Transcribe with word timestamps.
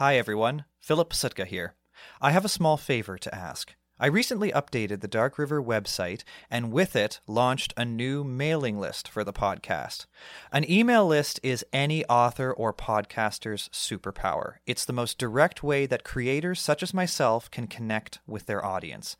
Hi, 0.00 0.16
everyone. 0.16 0.64
Philip 0.78 1.12
Psutka 1.12 1.44
here. 1.44 1.74
I 2.22 2.30
have 2.30 2.46
a 2.46 2.48
small 2.48 2.78
favor 2.78 3.18
to 3.18 3.34
ask. 3.34 3.74
I 3.98 4.06
recently 4.06 4.50
updated 4.50 5.02
the 5.02 5.08
Dark 5.08 5.38
River 5.38 5.62
website 5.62 6.22
and 6.50 6.72
with 6.72 6.96
it 6.96 7.20
launched 7.26 7.74
a 7.76 7.84
new 7.84 8.24
mailing 8.24 8.80
list 8.80 9.08
for 9.08 9.24
the 9.24 9.32
podcast. 9.34 10.06
An 10.52 10.64
email 10.70 11.06
list 11.06 11.38
is 11.42 11.66
any 11.70 12.02
author 12.06 12.50
or 12.50 12.72
podcaster's 12.72 13.68
superpower. 13.74 14.54
It's 14.66 14.86
the 14.86 14.94
most 14.94 15.18
direct 15.18 15.62
way 15.62 15.84
that 15.84 16.02
creators 16.02 16.62
such 16.62 16.82
as 16.82 16.94
myself 16.94 17.50
can 17.50 17.66
connect 17.66 18.20
with 18.26 18.46
their 18.46 18.64
audience. 18.64 19.18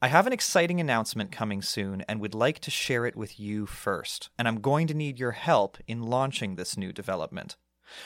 I 0.00 0.08
have 0.08 0.26
an 0.26 0.32
exciting 0.32 0.80
announcement 0.80 1.32
coming 1.32 1.60
soon 1.60 2.00
and 2.08 2.18
would 2.22 2.34
like 2.34 2.60
to 2.60 2.70
share 2.70 3.04
it 3.04 3.14
with 3.14 3.38
you 3.38 3.66
first, 3.66 4.30
and 4.38 4.48
I'm 4.48 4.62
going 4.62 4.86
to 4.86 4.94
need 4.94 5.18
your 5.18 5.32
help 5.32 5.76
in 5.86 6.02
launching 6.02 6.56
this 6.56 6.78
new 6.78 6.94
development. 6.94 7.56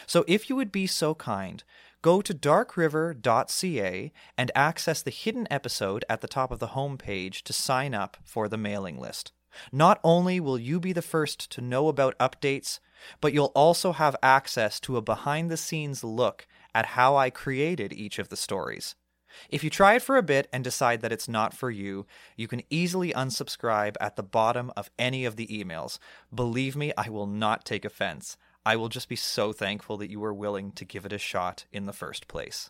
So 0.06 0.24
if 0.26 0.50
you 0.50 0.56
would 0.56 0.72
be 0.72 0.86
so 0.86 1.14
kind, 1.14 1.62
go 2.02 2.20
to 2.20 2.34
darkriver.ca 2.34 4.12
and 4.36 4.50
access 4.54 5.02
the 5.02 5.10
hidden 5.10 5.46
episode 5.50 6.04
at 6.08 6.20
the 6.20 6.28
top 6.28 6.50
of 6.50 6.58
the 6.58 6.68
homepage 6.68 7.42
to 7.42 7.52
sign 7.52 7.94
up 7.94 8.16
for 8.24 8.48
the 8.48 8.56
mailing 8.56 8.98
list. 8.98 9.32
Not 9.72 9.98
only 10.04 10.40
will 10.40 10.58
you 10.58 10.78
be 10.78 10.92
the 10.92 11.02
first 11.02 11.50
to 11.52 11.60
know 11.60 11.88
about 11.88 12.18
updates, 12.18 12.78
but 13.20 13.32
you'll 13.32 13.52
also 13.54 13.92
have 13.92 14.16
access 14.22 14.78
to 14.80 14.96
a 14.96 15.02
behind 15.02 15.50
the 15.50 15.56
scenes 15.56 16.04
look 16.04 16.46
at 16.74 16.86
how 16.86 17.16
I 17.16 17.30
created 17.30 17.92
each 17.92 18.18
of 18.18 18.28
the 18.28 18.36
stories. 18.36 18.94
If 19.48 19.62
you 19.62 19.70
try 19.70 19.94
it 19.94 20.02
for 20.02 20.16
a 20.16 20.22
bit 20.22 20.48
and 20.52 20.64
decide 20.64 21.00
that 21.02 21.12
it's 21.12 21.28
not 21.28 21.54
for 21.54 21.70
you, 21.70 22.06
you 22.36 22.48
can 22.48 22.62
easily 22.70 23.12
unsubscribe 23.12 23.96
at 24.00 24.16
the 24.16 24.22
bottom 24.22 24.72
of 24.76 24.90
any 24.98 25.24
of 25.24 25.36
the 25.36 25.46
emails. 25.48 25.98
Believe 26.34 26.76
me, 26.76 26.92
I 26.96 27.08
will 27.08 27.26
not 27.26 27.64
take 27.64 27.84
offense. 27.84 28.36
I 28.68 28.76
will 28.76 28.90
just 28.90 29.08
be 29.08 29.16
so 29.16 29.54
thankful 29.54 29.96
that 29.96 30.10
you 30.10 30.20
were 30.20 30.34
willing 30.34 30.72
to 30.72 30.84
give 30.84 31.06
it 31.06 31.12
a 31.14 31.16
shot 31.16 31.64
in 31.72 31.86
the 31.86 31.92
first 31.94 32.28
place. 32.28 32.68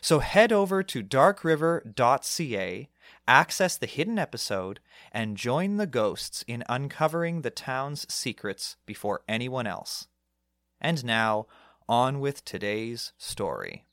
So 0.00 0.20
head 0.20 0.50
over 0.50 0.82
to 0.84 1.02
darkriver.ca, 1.02 2.88
access 3.28 3.76
the 3.76 3.86
hidden 3.86 4.18
episode, 4.18 4.80
and 5.12 5.36
join 5.36 5.76
the 5.76 5.86
ghosts 5.86 6.42
in 6.48 6.64
uncovering 6.70 7.42
the 7.42 7.50
town's 7.50 8.10
secrets 8.10 8.76
before 8.86 9.24
anyone 9.28 9.66
else. 9.66 10.08
And 10.80 11.04
now, 11.04 11.48
on 11.86 12.20
with 12.20 12.42
today's 12.46 13.12
story. 13.18 13.84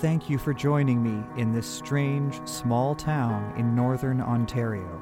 Thank 0.00 0.30
you 0.30 0.38
for 0.38 0.54
joining 0.54 1.02
me 1.02 1.22
in 1.36 1.52
this 1.52 1.66
strange, 1.66 2.40
small 2.48 2.94
town 2.94 3.52
in 3.58 3.74
northern 3.74 4.22
Ontario. 4.22 4.98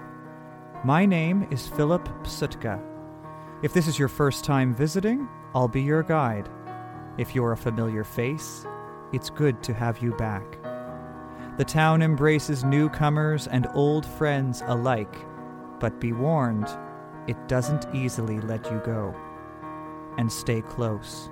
My 0.83 1.07
name 1.07 1.47
is 1.53 1.69
Philip 1.69 2.09
Psutka. 2.25 2.83
If 3.63 3.73
this 3.73 3.87
is 3.87 3.97
your 3.97 4.09
first 4.09 4.45
time 4.45 4.75
visiting, 4.75 5.29
I'll 5.55 5.69
be 5.69 5.83
your 5.83 6.03
guide. 6.03 6.49
If 7.17 7.33
you're 7.33 7.53
a 7.53 7.57
familiar 7.57 8.03
face, 8.03 8.67
it's 9.13 9.31
good 9.31 9.63
to 9.63 9.73
have 9.73 10.03
you 10.03 10.15
back. 10.15 10.59
The 11.59 11.65
town 11.65 12.03
embraces 12.03 12.65
newcomers 12.65 13.47
and 13.47 13.69
old 13.75 14.05
friends 14.05 14.65
alike, 14.67 15.15
but 15.79 16.01
be 16.01 16.12
warned, 16.12 16.77
it 17.29 17.37
doesn't 17.47 17.87
easily 17.95 18.41
let 18.41 18.69
you 18.69 18.83
go. 18.85 19.15
And 20.19 20.31
stay 20.31 20.61
close 20.61 21.31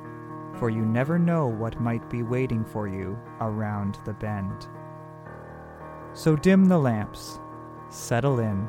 for 0.59 0.71
you 0.71 0.87
never 0.87 1.19
know 1.19 1.47
what 1.47 1.81
might 1.81 2.09
be 2.09 2.23
waiting 2.23 2.65
for 2.65 2.89
you 2.89 3.19
around 3.41 3.99
the 4.05 4.15
bend. 4.15 4.69
So 6.15 6.35
dim 6.35 6.65
the 6.65 6.79
lamps, 6.79 7.39
settle 7.91 8.39
in. 8.39 8.67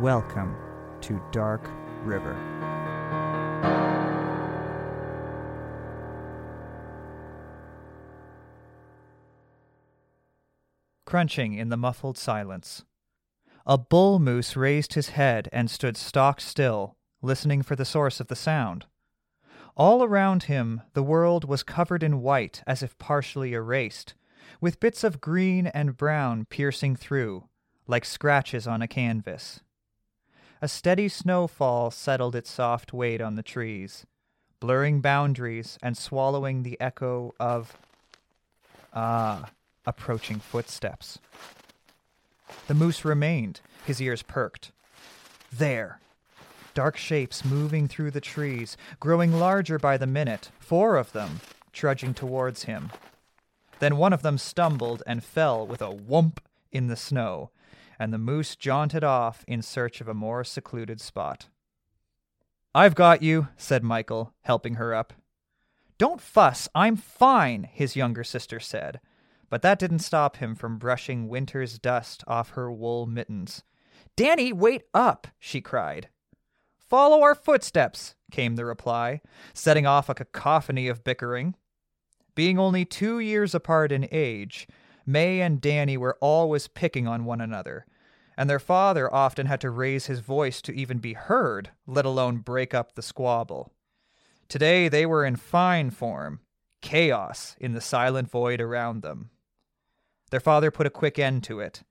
Welcome 0.00 0.54
to 1.00 1.20
Dark 1.32 1.68
River. 2.04 2.34
Crunching 11.06 11.54
in 11.54 11.70
the 11.70 11.76
muffled 11.76 12.18
silence. 12.18 12.84
A 13.66 13.78
bull 13.78 14.18
moose 14.18 14.56
raised 14.56 14.94
his 14.94 15.10
head 15.10 15.48
and 15.52 15.70
stood 15.70 15.96
stock 15.96 16.40
still, 16.40 16.96
listening 17.22 17.62
for 17.62 17.74
the 17.74 17.84
source 17.84 18.20
of 18.20 18.28
the 18.28 18.36
sound. 18.36 18.86
All 19.76 20.04
around 20.04 20.44
him, 20.44 20.82
the 20.92 21.02
world 21.02 21.44
was 21.44 21.64
covered 21.64 22.02
in 22.02 22.22
white 22.22 22.62
as 22.66 22.82
if 22.82 22.96
partially 22.98 23.54
erased, 23.54 24.14
with 24.60 24.78
bits 24.78 25.02
of 25.02 25.20
green 25.20 25.66
and 25.66 25.96
brown 25.96 26.44
piercing 26.44 26.94
through, 26.94 27.48
like 27.88 28.04
scratches 28.04 28.68
on 28.68 28.82
a 28.82 28.88
canvas. 28.88 29.60
A 30.62 30.68
steady 30.68 31.08
snowfall 31.08 31.90
settled 31.90 32.36
its 32.36 32.50
soft 32.50 32.92
weight 32.92 33.20
on 33.20 33.34
the 33.34 33.42
trees, 33.42 34.06
blurring 34.60 35.00
boundaries 35.00 35.76
and 35.82 35.98
swallowing 35.98 36.62
the 36.62 36.80
echo 36.80 37.34
of, 37.40 37.76
ah, 38.92 39.50
approaching 39.84 40.38
footsteps. 40.38 41.18
The 42.68 42.74
moose 42.74 43.04
remained, 43.04 43.60
his 43.84 44.00
ears 44.00 44.22
perked. 44.22 44.70
There, 45.52 45.98
dark 46.74 46.96
shapes 46.96 47.44
moving 47.44 47.88
through 47.88 48.10
the 48.10 48.20
trees, 48.20 48.76
growing 49.00 49.32
larger 49.32 49.78
by 49.78 49.96
the 49.96 50.06
minute, 50.06 50.50
four 50.58 50.96
of 50.96 51.12
them 51.12 51.40
trudging 51.72 52.14
towards 52.14 52.64
him. 52.64 52.90
Then 53.80 53.96
one 53.96 54.12
of 54.12 54.22
them 54.22 54.38
stumbled 54.38 55.02
and 55.06 55.22
fell 55.22 55.66
with 55.66 55.82
a 55.82 55.90
whump 55.90 56.40
in 56.72 56.86
the 56.86 56.96
snow, 56.96 57.50
and 57.98 58.12
the 58.12 58.18
moose 58.18 58.56
jaunted 58.56 59.04
off 59.04 59.44
in 59.46 59.60
search 59.60 60.00
of 60.00 60.08
a 60.08 60.14
more 60.14 60.44
secluded 60.44 61.00
spot. 61.00 61.48
I've 62.74 62.94
got 62.94 63.22
you, 63.22 63.48
said 63.56 63.84
Michael, 63.84 64.32
helping 64.42 64.74
her 64.74 64.94
up. 64.94 65.12
Don't 65.98 66.20
fuss, 66.20 66.68
I'm 66.74 66.96
fine, 66.96 67.68
his 67.70 67.94
younger 67.94 68.24
sister 68.24 68.58
said, 68.58 69.00
but 69.48 69.62
that 69.62 69.78
didn't 69.78 70.00
stop 70.00 70.38
him 70.38 70.56
from 70.56 70.78
brushing 70.78 71.28
winter's 71.28 71.78
dust 71.78 72.24
off 72.26 72.50
her 72.50 72.70
wool 72.72 73.06
mittens. 73.06 73.62
Danny, 74.16 74.52
wait 74.52 74.82
up, 74.92 75.28
she 75.38 75.60
cried. 75.60 76.08
Follow 76.88 77.22
our 77.22 77.34
footsteps, 77.34 78.14
came 78.30 78.56
the 78.56 78.64
reply, 78.64 79.20
setting 79.52 79.86
off 79.86 80.08
a 80.08 80.14
cacophony 80.14 80.88
of 80.88 81.04
bickering. 81.04 81.54
Being 82.34 82.58
only 82.58 82.84
two 82.84 83.20
years 83.20 83.54
apart 83.54 83.90
in 83.92 84.08
age, 84.10 84.66
May 85.06 85.40
and 85.40 85.60
Danny 85.60 85.96
were 85.96 86.18
always 86.20 86.68
picking 86.68 87.06
on 87.06 87.24
one 87.24 87.40
another, 87.40 87.86
and 88.36 88.50
their 88.50 88.58
father 88.58 89.12
often 89.12 89.46
had 89.46 89.60
to 89.60 89.70
raise 89.70 90.06
his 90.06 90.20
voice 90.20 90.60
to 90.62 90.72
even 90.72 90.98
be 90.98 91.12
heard, 91.12 91.70
let 91.86 92.04
alone 92.04 92.38
break 92.38 92.74
up 92.74 92.94
the 92.94 93.02
squabble. 93.02 93.72
Today 94.48 94.88
they 94.88 95.06
were 95.06 95.24
in 95.24 95.36
fine 95.36 95.90
form, 95.90 96.40
chaos 96.82 97.56
in 97.58 97.72
the 97.72 97.80
silent 97.80 98.30
void 98.30 98.60
around 98.60 99.02
them. 99.02 99.30
Their 100.30 100.40
father 100.40 100.70
put 100.70 100.86
a 100.86 100.90
quick 100.90 101.18
end 101.18 101.44
to 101.44 101.60
it, 101.60 101.82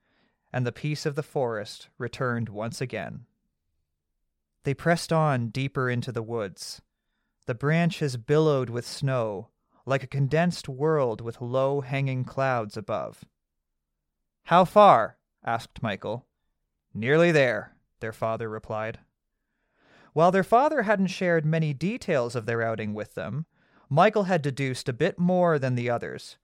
and 0.51 0.67
the 0.67 0.71
peace 0.71 1.05
of 1.05 1.15
the 1.15 1.23
forest 1.23 1.89
returned 1.97 2.49
once 2.49 2.81
again. 2.81 3.25
They 4.63 4.73
pressed 4.73 5.11
on 5.11 5.49
deeper 5.49 5.89
into 5.89 6.11
the 6.11 6.23
woods. 6.23 6.81
The 7.45 7.55
branches 7.55 8.15
billowed 8.15 8.69
with 8.69 8.87
snow, 8.87 9.49
like 9.85 10.03
a 10.03 10.07
condensed 10.07 10.69
world 10.69 11.19
with 11.19 11.41
low 11.41 11.81
hanging 11.81 12.23
clouds 12.23 12.77
above. 12.77 13.25
How 14.45 14.65
far? 14.65 15.17
asked 15.43 15.83
Michael. 15.83 16.25
Nearly 16.93 17.31
there, 17.31 17.75
their 17.99 18.13
father 18.13 18.49
replied. 18.49 18.99
While 20.13 20.31
their 20.31 20.43
father 20.43 20.83
hadn't 20.83 21.07
shared 21.07 21.45
many 21.45 21.73
details 21.73 22.35
of 22.35 22.45
their 22.45 22.61
outing 22.61 22.93
with 22.93 23.15
them, 23.15 23.45
Michael 23.89 24.23
had 24.23 24.41
deduced 24.41 24.87
a 24.87 24.93
bit 24.93 25.19
more 25.19 25.59
than 25.59 25.75
the 25.75 25.89
others, 25.89 26.37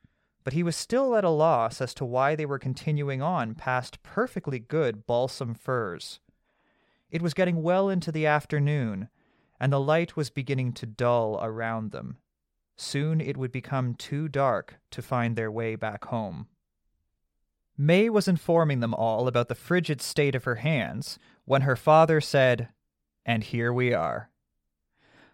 but 0.44 0.54
he 0.54 0.64
was 0.64 0.76
still 0.76 1.16
at 1.16 1.24
a 1.24 1.30
loss 1.30 1.80
as 1.80 1.94
to 1.96 2.06
why 2.06 2.36
they 2.36 2.46
were 2.46 2.60
continuing 2.60 3.22
on 3.22 3.56
past 3.56 4.04
perfectly 4.04 4.60
good 4.60 5.06
balsam 5.06 5.54
firs. 5.54 6.20
It 7.12 7.22
was 7.22 7.34
getting 7.34 7.64
well 7.64 7.90
into 7.90 8.12
the 8.12 8.26
afternoon, 8.26 9.10
and 9.60 9.74
the 9.74 9.80
light 9.80 10.16
was 10.16 10.30
beginning 10.30 10.74
to 10.74 10.86
dull 10.86 11.40
around 11.42 11.92
them. 11.92 12.18
Soon 12.76 13.20
it 13.20 13.36
would 13.36 13.52
become 13.52 13.96
too 13.96 14.28
dark 14.28 14.80
to 14.92 15.02
find 15.02 15.36
their 15.36 15.52
way 15.52 15.76
back 15.76 16.06
home. 16.06 16.48
May 17.78 18.10
was 18.10 18.28
informing 18.28 18.80
them 18.80 18.94
all 18.94 19.28
about 19.28 19.48
the 19.48 19.56
frigid 19.56 20.02
state 20.02 20.36
of 20.36 20.44
her 20.44 20.56
hands 20.56 21.18
when 21.46 21.62
her 21.62 21.76
father 21.76 22.22
said, 22.22 22.70
And 23.26 23.44
here 23.44 23.72
we 23.74 23.94
are. 23.94 24.30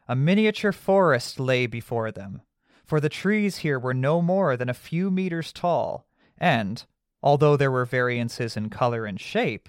A 0.07 0.15
miniature 0.15 0.71
forest 0.71 1.39
lay 1.39 1.65
before 1.65 2.11
them, 2.11 2.41
for 2.85 2.99
the 2.99 3.09
trees 3.09 3.57
here 3.57 3.79
were 3.79 3.93
no 3.93 4.21
more 4.21 4.55
than 4.55 4.69
a 4.69 4.75
few 4.75 5.09
meters 5.09 5.51
tall, 5.51 6.07
and, 6.37 6.85
although 7.23 7.57
there 7.57 7.71
were 7.71 7.85
variances 7.85 8.55
in 8.55 8.69
color 8.69 9.05
and 9.05 9.19
shape, 9.19 9.67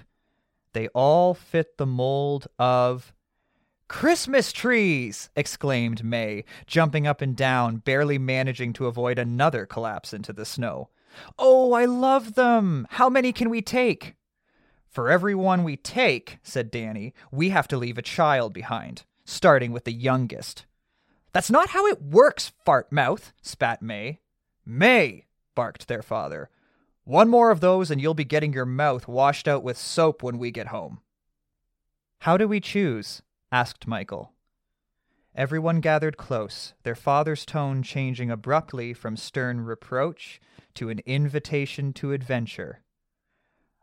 they 0.76 0.88
all 0.88 1.32
fit 1.32 1.78
the 1.78 1.86
mold 1.86 2.48
of 2.58 3.14
Christmas 3.88 4.52
trees! 4.52 5.30
exclaimed 5.34 6.04
May, 6.04 6.44
jumping 6.66 7.06
up 7.06 7.22
and 7.22 7.34
down, 7.34 7.78
barely 7.78 8.18
managing 8.18 8.74
to 8.74 8.86
avoid 8.86 9.18
another 9.18 9.64
collapse 9.64 10.12
into 10.12 10.34
the 10.34 10.44
snow. 10.44 10.90
Oh, 11.38 11.72
I 11.72 11.86
love 11.86 12.34
them! 12.34 12.86
How 12.90 13.08
many 13.08 13.32
can 13.32 13.48
we 13.48 13.62
take? 13.62 14.16
For 14.86 15.08
every 15.08 15.34
one 15.34 15.64
we 15.64 15.78
take, 15.78 16.40
said 16.42 16.70
Danny, 16.70 17.14
we 17.32 17.48
have 17.48 17.68
to 17.68 17.78
leave 17.78 17.96
a 17.96 18.02
child 18.02 18.52
behind, 18.52 19.04
starting 19.24 19.72
with 19.72 19.84
the 19.84 19.94
youngest. 19.94 20.66
That's 21.32 21.50
not 21.50 21.70
how 21.70 21.86
it 21.86 22.02
works, 22.02 22.52
fart 22.66 22.92
mouth, 22.92 23.32
spat 23.40 23.80
May. 23.80 24.20
May, 24.66 25.24
barked 25.54 25.88
their 25.88 26.02
father. 26.02 26.50
One 27.06 27.28
more 27.28 27.52
of 27.52 27.60
those 27.60 27.92
and 27.92 28.00
you'll 28.00 28.14
be 28.14 28.24
getting 28.24 28.52
your 28.52 28.66
mouth 28.66 29.06
washed 29.06 29.46
out 29.46 29.62
with 29.62 29.78
soap 29.78 30.24
when 30.24 30.38
we 30.38 30.50
get 30.50 30.66
home. 30.66 30.98
How 32.22 32.36
do 32.36 32.48
we 32.48 32.58
choose? 32.58 33.22
asked 33.52 33.86
Michael. 33.86 34.32
Everyone 35.32 35.80
gathered 35.80 36.16
close, 36.16 36.74
their 36.82 36.96
father's 36.96 37.46
tone 37.46 37.84
changing 37.84 38.28
abruptly 38.28 38.92
from 38.92 39.16
stern 39.16 39.60
reproach 39.60 40.40
to 40.74 40.88
an 40.88 40.98
invitation 41.06 41.92
to 41.92 42.10
adventure. 42.10 42.80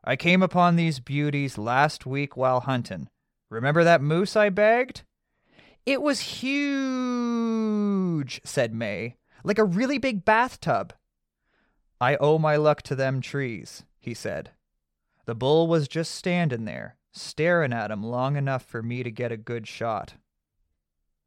I 0.04 0.18
came 0.18 0.44
upon 0.44 0.76
these 0.76 1.00
beauties 1.00 1.58
last 1.58 2.06
week 2.06 2.36
while 2.36 2.60
huntin'. 2.60 3.08
Remember 3.50 3.86
that 3.86 4.02
moose 4.02 4.36
I 4.36 4.50
bagged? 4.50 5.04
It 5.86 6.02
was 6.02 6.20
huge, 6.42 6.82
said 8.44 8.74
May, 8.74 9.16
like 9.46 9.60
a 9.60 9.64
really 9.64 9.98
big 9.98 10.26
bathtub. 10.26 10.94
I 12.04 12.18
owe 12.18 12.38
my 12.38 12.58
luck 12.58 12.82
to 12.82 12.96
them 12.96 13.22
trees, 13.22 13.86
he 13.98 14.14
said. 14.14 14.52
The 15.24 15.36
bull 15.36 15.68
was 15.68 15.88
just 15.88 16.14
standin' 16.14 16.66
there, 16.66 16.98
staring 17.14 17.72
at 17.72 17.92
him 17.92 18.04
long 18.04 18.36
enough 18.36 18.66
for 18.66 18.84
me 18.84 19.04
to 19.04 19.10
get 19.10 19.32
a 19.32 19.38
good 19.38 19.70
shot. 19.70 20.16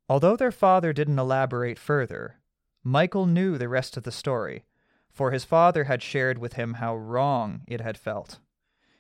Although 0.06 0.37
their 0.37 0.52
father 0.52 0.93
didn't 0.93 1.19
elaborate 1.19 1.78
further, 1.78 2.40
Michael 2.84 3.25
knew 3.25 3.56
the 3.56 3.70
rest 3.70 3.96
of 3.96 4.02
the 4.02 4.12
story, 4.12 4.67
for 5.11 5.31
his 5.31 5.46
father 5.46 5.84
had 5.84 6.02
shared 6.02 6.37
with 6.37 6.52
him 6.52 6.75
how 6.75 6.94
wrong 6.94 7.62
it 7.67 7.81
had 7.81 7.96
felt. 7.96 8.38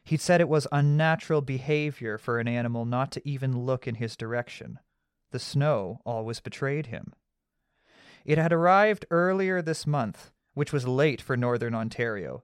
He'd 0.02 0.22
said 0.22 0.40
it 0.40 0.48
was 0.48 0.66
unnatural 0.72 1.42
behavior 1.42 2.16
for 2.16 2.38
an 2.38 2.48
animal 2.48 2.86
not 2.86 3.12
to 3.12 3.28
even 3.28 3.66
look 3.66 3.86
in 3.86 3.96
his 3.96 4.16
direction. 4.16 4.78
The 5.30 5.38
snow 5.38 6.00
always 6.06 6.40
betrayed 6.40 6.86
him. 6.86 7.12
It 8.24 8.38
had 8.38 8.54
arrived 8.54 9.04
earlier 9.10 9.60
this 9.60 9.86
month, 9.86 10.30
which 10.56 10.72
was 10.72 10.88
late 10.88 11.20
for 11.20 11.36
northern 11.36 11.74
Ontario. 11.74 12.42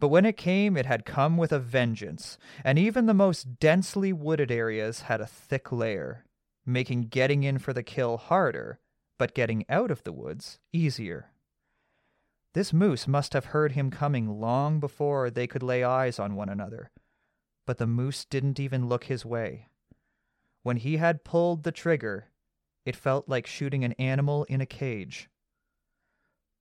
But 0.00 0.08
when 0.08 0.26
it 0.26 0.36
came, 0.36 0.76
it 0.76 0.84
had 0.84 1.06
come 1.06 1.36
with 1.36 1.52
a 1.52 1.60
vengeance, 1.60 2.38
and 2.64 2.76
even 2.76 3.06
the 3.06 3.14
most 3.14 3.60
densely 3.60 4.12
wooded 4.12 4.50
areas 4.50 5.02
had 5.02 5.20
a 5.20 5.26
thick 5.26 5.70
layer 5.70 6.26
making 6.66 7.02
getting 7.02 7.44
in 7.44 7.58
for 7.58 7.72
the 7.72 7.82
kill 7.84 8.16
harder, 8.16 8.80
but 9.18 9.34
getting 9.34 9.64
out 9.68 9.92
of 9.92 10.02
the 10.02 10.12
woods 10.12 10.58
easier. 10.72 11.30
This 12.54 12.72
moose 12.72 13.06
must 13.06 13.32
have 13.34 13.46
heard 13.46 13.72
him 13.72 13.90
coming 13.90 14.40
long 14.40 14.80
before 14.80 15.30
they 15.30 15.46
could 15.46 15.62
lay 15.62 15.84
eyes 15.84 16.18
on 16.18 16.34
one 16.34 16.48
another, 16.48 16.90
but 17.66 17.78
the 17.78 17.86
moose 17.86 18.24
didn't 18.24 18.58
even 18.58 18.88
look 18.88 19.04
his 19.04 19.24
way. 19.24 19.68
When 20.64 20.78
he 20.78 20.96
had 20.96 21.22
pulled 21.22 21.62
the 21.62 21.70
trigger, 21.70 22.30
it 22.84 22.96
felt 22.96 23.28
like 23.28 23.46
shooting 23.46 23.84
an 23.84 23.92
animal 23.92 24.42
in 24.44 24.60
a 24.60 24.66
cage. 24.66 25.30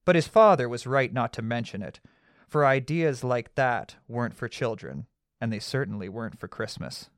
But 0.05 0.15
his 0.15 0.27
father 0.27 0.69
was 0.69 0.87
right 0.87 1.11
not 1.11 1.33
to 1.33 1.41
mention 1.41 1.81
it, 1.81 1.99
for 2.47 2.65
ideas 2.65 3.23
like 3.23 3.55
that 3.55 3.95
weren't 4.07 4.35
for 4.35 4.47
children, 4.47 5.07
and 5.41 5.51
they 5.51 5.59
certainly 5.59 6.07
weren't 6.07 6.39
for 6.39 6.47
Christmas. 6.47 7.09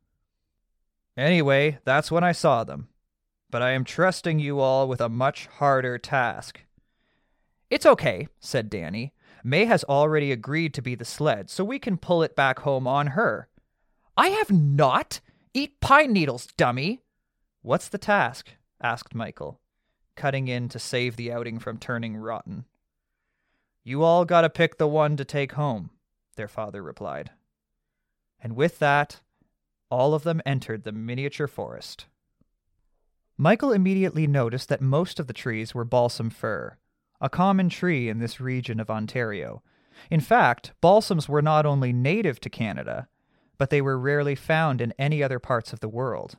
Anyway, 1.17 1.79
that's 1.83 2.11
when 2.11 2.23
I 2.23 2.31
saw 2.31 2.63
them. 2.63 2.87
But 3.49 3.61
I 3.61 3.71
am 3.71 3.83
trusting 3.83 4.39
you 4.39 4.59
all 4.59 4.87
with 4.87 5.01
a 5.01 5.09
much 5.09 5.47
harder 5.47 5.97
task. 5.97 6.61
It's 7.69 7.85
okay, 7.85 8.27
said 8.39 8.69
Danny. 8.69 9.13
May 9.43 9.65
has 9.65 9.83
already 9.85 10.31
agreed 10.31 10.73
to 10.73 10.81
be 10.81 10.95
the 10.95 11.05
sled, 11.05 11.49
so 11.49 11.63
we 11.63 11.79
can 11.79 11.97
pull 11.97 12.23
it 12.23 12.35
back 12.35 12.59
home 12.59 12.87
on 12.87 13.07
her. 13.07 13.47
I 14.15 14.29
have 14.29 14.51
not! 14.51 15.19
Eat 15.53 15.79
pine 15.79 16.13
needles, 16.13 16.47
dummy! 16.57 17.01
What's 17.61 17.89
the 17.89 17.97
task? 17.97 18.49
asked 18.81 19.15
Michael, 19.15 19.59
cutting 20.15 20.47
in 20.47 20.69
to 20.69 20.79
save 20.79 21.15
the 21.15 21.31
outing 21.31 21.59
from 21.59 21.77
turning 21.77 22.15
rotten. 22.15 22.65
You 23.87 24.03
all 24.03 24.25
gotta 24.25 24.49
pick 24.49 24.77
the 24.77 24.85
one 24.85 25.15
to 25.15 25.23
take 25.23 25.53
home, 25.53 25.91
their 26.35 26.49
father 26.49 26.83
replied. 26.83 27.31
And 28.37 28.53
with 28.53 28.79
that, 28.79 29.21
all 29.89 30.13
of 30.13 30.23
them 30.23 30.41
entered 30.45 30.83
the 30.83 30.91
miniature 30.91 31.47
forest. 31.47 32.05
Michael 33.37 33.71
immediately 33.71 34.27
noticed 34.27 34.67
that 34.67 34.81
most 34.81 35.21
of 35.21 35.27
the 35.27 35.33
trees 35.33 35.73
were 35.73 35.85
balsam 35.85 36.29
fir, 36.29 36.75
a 37.21 37.29
common 37.29 37.69
tree 37.69 38.09
in 38.09 38.19
this 38.19 38.41
region 38.41 38.81
of 38.81 38.89
Ontario. 38.89 39.63
In 40.11 40.19
fact, 40.19 40.73
balsams 40.81 41.29
were 41.29 41.41
not 41.41 41.65
only 41.65 41.93
native 41.93 42.41
to 42.41 42.49
Canada, 42.49 43.07
but 43.57 43.69
they 43.69 43.81
were 43.81 43.97
rarely 43.97 44.35
found 44.35 44.81
in 44.81 44.93
any 44.99 45.23
other 45.23 45.39
parts 45.39 45.71
of 45.71 45.79
the 45.79 45.87
world. 45.87 46.35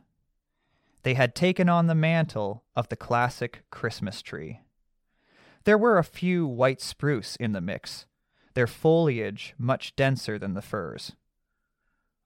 They 1.03 1.15
had 1.15 1.35
taken 1.35 1.71
on 1.71 1.87
the 1.87 1.95
mantle 1.95 2.65
of 2.77 2.91
the 2.91 2.97
classic 2.97 3.63
Christmas 3.71 4.21
tree. 4.21 4.61
There 5.69 5.77
were 5.77 5.99
a 5.99 6.03
few 6.03 6.47
white 6.47 6.81
spruce 6.81 7.37
in 7.37 7.53
the 7.53 7.61
mix, 7.61 8.07
their 8.55 8.67
foliage 8.67 9.55
much 9.59 9.95
denser 9.97 10.39
than 10.39 10.55
the 10.55 10.63
firs. 10.63 11.13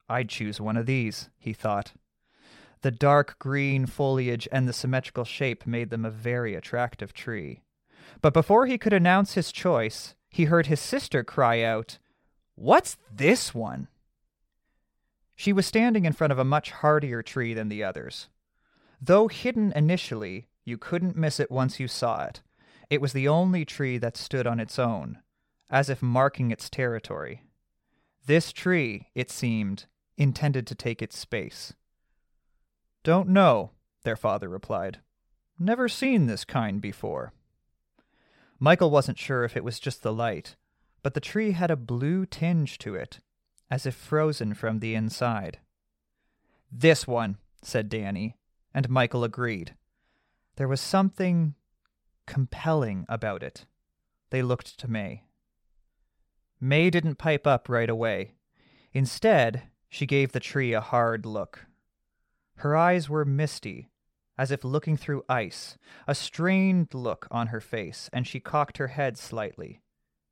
I'd 0.08 0.28
choose 0.28 0.60
one 0.60 0.76
of 0.76 0.86
these, 0.86 1.28
he 1.40 1.52
thought. 1.52 1.92
The 2.82 2.92
dark 2.92 3.40
green 3.40 3.86
foliage 3.86 4.46
and 4.52 4.68
the 4.68 4.72
symmetrical 4.72 5.24
shape 5.24 5.66
made 5.66 5.90
them 5.90 6.04
a 6.04 6.08
very 6.10 6.54
attractive 6.54 7.12
tree. 7.12 7.64
But 8.20 8.32
before 8.32 8.66
he 8.66 8.78
could 8.78 8.92
announce 8.92 9.34
his 9.34 9.50
choice, 9.50 10.14
he 10.30 10.44
heard 10.44 10.66
his 10.66 10.78
sister 10.78 11.24
cry 11.24 11.62
out, 11.62 11.98
What's 12.54 12.96
this 13.12 13.52
one? 13.52 13.88
She 15.34 15.52
was 15.52 15.66
standing 15.66 16.04
in 16.04 16.12
front 16.12 16.32
of 16.32 16.38
a 16.38 16.44
much 16.44 16.70
hardier 16.70 17.24
tree 17.24 17.54
than 17.54 17.70
the 17.70 17.82
others. 17.82 18.28
Though 19.00 19.26
hidden 19.26 19.72
initially, 19.74 20.46
you 20.64 20.78
couldn't 20.78 21.16
miss 21.16 21.40
it 21.40 21.50
once 21.50 21.80
you 21.80 21.88
saw 21.88 22.22
it. 22.22 22.40
It 22.92 23.00
was 23.00 23.14
the 23.14 23.26
only 23.26 23.64
tree 23.64 23.96
that 23.96 24.18
stood 24.18 24.46
on 24.46 24.60
its 24.60 24.78
own, 24.78 25.20
as 25.70 25.88
if 25.88 26.02
marking 26.02 26.50
its 26.50 26.68
territory. 26.68 27.42
This 28.26 28.52
tree, 28.52 29.08
it 29.14 29.30
seemed, 29.30 29.86
intended 30.18 30.66
to 30.66 30.74
take 30.74 31.00
its 31.00 31.18
space. 31.18 31.72
Don't 33.02 33.30
know, 33.30 33.70
their 34.02 34.14
father 34.14 34.46
replied. 34.46 34.98
Never 35.58 35.88
seen 35.88 36.26
this 36.26 36.44
kind 36.44 36.82
before. 36.82 37.32
Michael 38.58 38.90
wasn't 38.90 39.18
sure 39.18 39.42
if 39.42 39.56
it 39.56 39.64
was 39.64 39.80
just 39.80 40.02
the 40.02 40.12
light, 40.12 40.56
but 41.02 41.14
the 41.14 41.18
tree 41.18 41.52
had 41.52 41.70
a 41.70 41.76
blue 41.76 42.26
tinge 42.26 42.76
to 42.80 42.94
it, 42.94 43.20
as 43.70 43.86
if 43.86 43.94
frozen 43.94 44.52
from 44.52 44.80
the 44.80 44.94
inside. 44.94 45.60
This 46.70 47.06
one, 47.06 47.38
said 47.62 47.88
Danny, 47.88 48.36
and 48.74 48.90
Michael 48.90 49.24
agreed. 49.24 49.76
There 50.56 50.68
was 50.68 50.82
something 50.82 51.54
compelling 52.26 53.04
about 53.08 53.42
it. 53.42 53.66
They 54.30 54.42
looked 54.42 54.78
to 54.80 54.88
May. 54.88 55.24
May 56.60 56.90
didn't 56.90 57.16
pipe 57.16 57.46
up 57.46 57.68
right 57.68 57.90
away. 57.90 58.34
Instead, 58.92 59.64
she 59.88 60.06
gave 60.06 60.32
the 60.32 60.40
tree 60.40 60.72
a 60.72 60.80
hard 60.80 61.26
look. 61.26 61.66
Her 62.56 62.76
eyes 62.76 63.08
were 63.08 63.24
misty, 63.24 63.88
as 64.38 64.50
if 64.50 64.64
looking 64.64 64.96
through 64.96 65.24
ice, 65.28 65.76
a 66.06 66.14
strained 66.14 66.94
look 66.94 67.26
on 67.30 67.48
her 67.48 67.60
face, 67.60 68.08
and 68.12 68.26
she 68.26 68.40
cocked 68.40 68.78
her 68.78 68.88
head 68.88 69.18
slightly, 69.18 69.80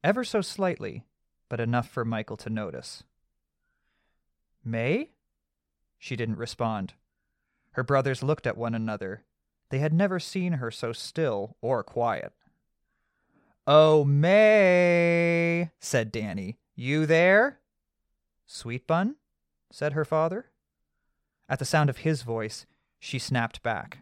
ever 0.02 0.24
so 0.24 0.40
slightly, 0.40 1.04
but 1.48 1.60
enough 1.60 1.88
for 1.88 2.04
Michael 2.04 2.36
to 2.38 2.50
notice. 2.50 3.02
May? 4.64 5.10
She 5.98 6.16
didn't 6.16 6.38
respond. 6.38 6.94
Her 7.72 7.82
brothers 7.82 8.22
looked 8.22 8.46
at 8.46 8.56
one 8.56 8.74
another. 8.74 9.24
They 9.70 9.78
had 9.78 9.92
never 9.92 10.18
seen 10.18 10.54
her 10.54 10.70
so 10.70 10.92
still 10.92 11.56
or 11.60 11.82
quiet. 11.82 12.32
Oh, 13.66 14.04
May, 14.04 15.70
said 15.80 16.10
Danny. 16.10 16.58
You 16.74 17.06
there? 17.06 17.60
Sweet 18.46 18.86
bun? 18.86 19.16
said 19.70 19.92
her 19.92 20.04
father. 20.04 20.46
At 21.48 21.60
the 21.60 21.64
sound 21.64 21.88
of 21.88 21.98
his 21.98 22.22
voice, 22.22 22.66
she 22.98 23.18
snapped 23.18 23.62
back. 23.62 23.98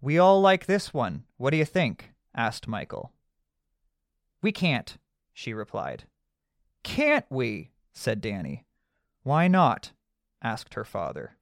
We 0.00 0.18
all 0.18 0.40
like 0.40 0.66
this 0.66 0.92
one. 0.92 1.24
What 1.36 1.50
do 1.50 1.56
you 1.56 1.64
think? 1.64 2.10
asked 2.34 2.66
Michael. 2.66 3.12
We 4.42 4.50
can't, 4.50 4.98
she 5.32 5.54
replied. 5.54 6.04
Can't 6.82 7.26
we? 7.30 7.70
said 7.92 8.20
Danny. 8.20 8.64
Why 9.22 9.46
not? 9.46 9.92
asked 10.42 10.74
her 10.74 10.84
father. 10.84 11.36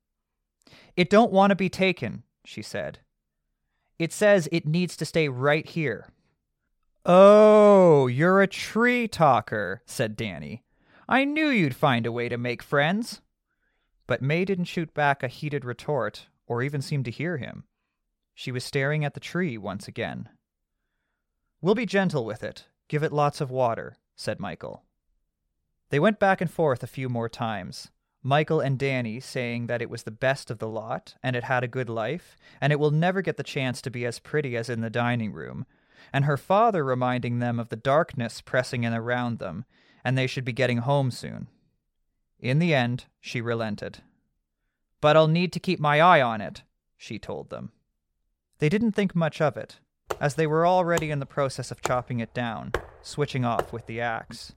It 0.95 1.09
don't 1.09 1.33
want 1.33 1.51
to 1.53 1.57
be 1.57 1.71
taken, 1.71 2.25
she 2.45 2.63
said. 2.63 2.99
It 3.99 4.13
says 4.13 4.49
it 4.51 4.67
needs 4.67 4.97
to 4.97 5.05
stay 5.05 5.29
right 5.29 5.67
here. 5.67 6.09
Oh, 7.05 8.07
you're 8.07 8.43
a 8.43 8.47
tree 8.47 9.09
talker, 9.09 9.83
said 9.87 10.17
Danny. 10.17 10.63
I 11.09 11.25
knew 11.25 11.49
you'd 11.49 11.75
find 11.75 12.07
a 12.07 12.13
way 12.13 12.29
to 12.29 12.39
make 12.39 12.63
friends. 12.63 13.21
But 14.07 14.23
May 14.23 14.45
didn't 14.45 14.65
shoot 14.65 14.93
back 14.93 15.23
a 15.23 15.29
heated 15.29 15.65
retort 15.65 16.29
or 16.47 16.63
even 16.63 16.83
seem 16.83 17.05
to 17.05 17.11
hear 17.11 17.37
him. 17.37 17.65
She 18.35 18.51
was 18.51 18.65
staring 18.65 19.05
at 19.05 19.15
the 19.15 19.21
tree 19.21 19.57
once 19.57 19.87
again. 19.87 20.29
We'll 21.61 21.75
be 21.75 21.87
gentle 21.87 22.25
with 22.25 22.43
it. 22.43 22.67
Give 22.89 23.03
it 23.03 23.13
lots 23.13 23.41
of 23.41 23.51
water, 23.51 23.97
said 24.17 24.41
Michael. 24.41 24.85
They 25.91 26.01
went 26.01 26.19
back 26.19 26.41
and 26.41 26.51
forth 26.51 26.83
a 26.83 26.89
few 26.89 27.09
more 27.09 27.29
times. 27.29 27.91
Michael 28.23 28.61
and 28.61 28.79
Danny 28.79 29.19
saying 29.19 29.67
that 29.69 29.81
it 29.81 29.89
was 29.89 30.03
the 30.03 30.11
best 30.11 30.51
of 30.51 30.59
the 30.59 30.69
lot, 30.69 31.15
and 31.23 31.35
it 31.35 31.45
had 31.45 31.65
a 31.65 31.69
good 31.69 31.89
life, 31.89 32.37
and 32.61 32.73
it 32.73 32.79
will 32.79 32.91
never 32.91 33.23
get 33.23 33.39
the 33.39 33.43
chance 33.43 33.81
to 33.83 33.91
be 33.91 34.05
as 34.05 34.19
pretty 34.19 34.57
as 34.57 34.69
in 34.69 34.83
the 34.83 34.91
dining 34.91 35.33
room, 35.33 35.67
and 36.13 36.27
her 36.27 36.37
father 36.37 36.85
reminding 36.85 37.39
them 37.39 37.59
of 37.59 37.71
the 37.71 37.77
darkness 37.77 38.43
pressing 38.43 38.85
in 38.85 38.93
around 38.93 39.39
them, 39.39 39.65
and 40.05 40.19
they 40.19 40.27
should 40.27 40.45
be 40.45 40.53
getting 40.53 40.79
home 40.79 41.11
soon. 41.11 41.49
In 42.39 42.59
the 42.59 42.75
end, 42.75 43.07
she 43.21 43.41
relented. 43.41 43.99
But 45.01 45.17
I'll 45.17 45.29
need 45.29 45.53
to 45.55 45.61
keep 45.61 45.81
my 45.81 46.01
eye 46.01 46.21
on 46.21 46.43
it, 46.43 46.63
she 46.99 47.19
told 47.19 47.49
them. 47.49 47.73
They 48.59 48.69
didn't 48.69 48.93
think 48.93 49.15
much 49.15 49.41
of 49.41 49.57
it, 49.57 49.79
as 50.21 50.35
they 50.35 50.47
were 50.47 50.67
already 50.67 51.11
in 51.11 51.21
the 51.21 51.27
process 51.27 51.71
of 51.71 51.81
chopping 51.81 52.21
it 52.21 52.35
down, 52.35 52.73
switching 53.01 53.47
off 53.47 53.73
with 53.73 53.87
the 53.87 54.03
axe. 54.03 54.53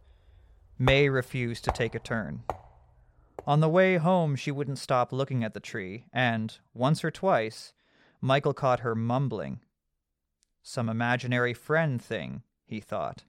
May 0.77 1.07
refused 1.07 1.63
to 1.63 1.71
take 1.71 1.95
a 1.95 1.99
turn. 1.99 2.43
On 3.45 3.59
the 3.59 3.69
way 3.69 3.97
home, 3.97 4.35
she 4.35 4.51
wouldn't 4.51 4.79
stop 4.79 5.11
looking 5.11 5.43
at 5.43 5.53
the 5.53 5.59
tree, 5.59 6.05
and, 6.13 6.57
once 6.73 7.03
or 7.03 7.11
twice, 7.11 7.73
Michael 8.21 8.53
caught 8.53 8.79
her 8.79 8.95
mumbling. 8.95 9.59
Some 10.61 10.87
imaginary 10.87 11.53
friend 11.53 12.01
thing, 12.01 12.43
he 12.65 12.79
thought. 12.79 13.25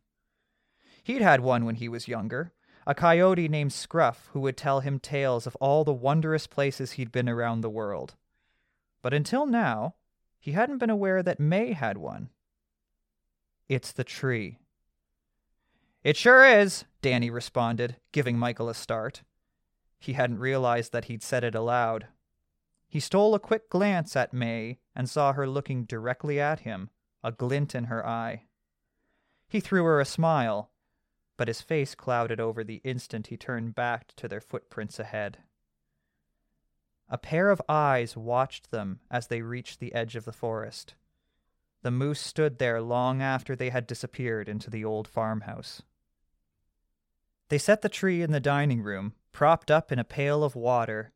He'd 1.03 1.21
had 1.21 1.41
one 1.41 1.65
when 1.65 1.75
he 1.75 1.89
was 1.89 2.07
younger, 2.07 2.53
a 2.87 2.95
coyote 2.95 3.49
named 3.49 3.73
Scruff 3.73 4.31
who 4.33 4.41
would 4.41 4.57
tell 4.57 4.81
him 4.81 5.01
tales 5.01 5.47
of 5.47 5.57
all 5.57 5.83
the 5.83 5.93
wondrous 5.93 6.47
places 6.47 6.93
he'd 6.93 7.11
been 7.11 7.29
around 7.29 7.61
the 7.61 7.71
world. 7.71 8.15
But 9.03 9.15
until 9.15 9.47
now, 9.47 9.95
he 10.39 10.53
hadn't 10.53 10.79
been 10.79 10.91
aware 10.91 11.23
that 11.23 11.41
May 11.41 11.73
had 11.73 11.99
one. 11.99 12.31
It's 13.69 13.91
the 13.91 14.05
tree. 14.05 14.59
It 16.05 16.17
sure 16.17 16.45
is, 16.45 16.85
Danny 17.03 17.31
responded, 17.31 17.97
giving 18.13 18.39
Michael 18.39 18.69
a 18.69 18.75
start. 18.75 19.23
He 20.05 20.13
hadn't 20.13 20.39
realized 20.39 20.93
that 20.93 21.07
he'd 21.07 21.23
said 21.23 21.45
it 21.45 21.55
aloud. 21.55 22.09
He 22.87 23.01
stole 23.01 23.35
a 23.35 23.41
quick 23.41 23.71
glance 23.71 24.15
at 24.15 24.35
May 24.35 24.79
and 24.95 25.09
saw 25.09 25.33
her 25.33 25.47
looking 25.47 25.85
directly 25.85 26.39
at 26.39 26.61
him, 26.61 26.91
a 27.23 27.33
glint 27.33 27.75
in 27.75 27.85
her 27.85 28.07
eye. 28.07 28.45
He 29.49 29.61
threw 29.61 29.83
her 29.85 30.01
a 30.01 30.05
smile, 30.05 30.71
but 31.39 31.49
his 31.49 31.63
face 31.63 31.95
clouded 31.95 32.39
over 32.39 32.63
the 32.63 32.83
instant 32.85 33.29
he 33.29 33.39
turned 33.39 33.75
back 33.75 34.15
to 34.17 34.29
their 34.29 34.43
footprints 34.43 34.99
ahead. 34.99 35.39
A 37.09 37.17
pair 37.17 37.49
of 37.49 37.63
eyes 37.67 38.15
watched 38.15 38.71
them 38.71 39.01
as 39.11 39.29
they 39.29 39.41
reached 39.41 39.81
the 39.81 39.95
edge 39.95 40.17
of 40.17 40.27
the 40.27 40.33
forest. 40.33 40.97
The 41.81 41.91
moose 41.91 42.21
stood 42.21 42.59
there 42.59 42.83
long 42.83 43.23
after 43.23 43.57
they 43.57 43.71
had 43.71 43.87
disappeared 43.87 44.51
into 44.51 44.69
the 44.69 44.85
old 44.85 45.09
farmhouse. 45.09 45.81
They 47.49 47.59
set 47.59 47.81
the 47.81 47.89
tree 47.89 48.21
in 48.21 48.33
the 48.33 48.41
dining 48.41 48.83
room, 48.83 49.15
propped 49.35 49.71
up 49.71 49.93
in 49.93 49.99
a 49.99 50.05
pail 50.05 50.43
of 50.43 50.57
water, 50.57 51.13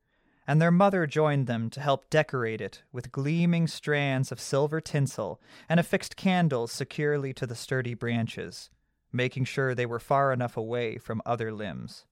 and 0.46 0.60
their 0.60 0.70
mother 0.70 1.06
joined 1.06 1.46
them 1.46 1.70
to 1.70 1.80
help 1.80 2.10
decorate 2.10 2.60
it 2.60 2.82
with 2.92 3.12
gleaming 3.12 3.66
strands 3.66 4.30
of 4.30 4.40
silver 4.40 4.80
tinsel 4.80 5.40
and 5.68 5.80
affixed 5.80 6.16
candles 6.16 6.72
securely 6.72 7.32
to 7.32 7.46
the 7.46 7.54
sturdy 7.54 7.94
branches, 7.94 8.68
making 9.12 9.44
sure 9.44 9.74
they 9.74 9.86
were 9.86 10.00
far 10.00 10.32
enough 10.32 10.56
away 10.56 10.98
from 10.98 11.22
other 11.24 11.52
limbs. 11.52 12.04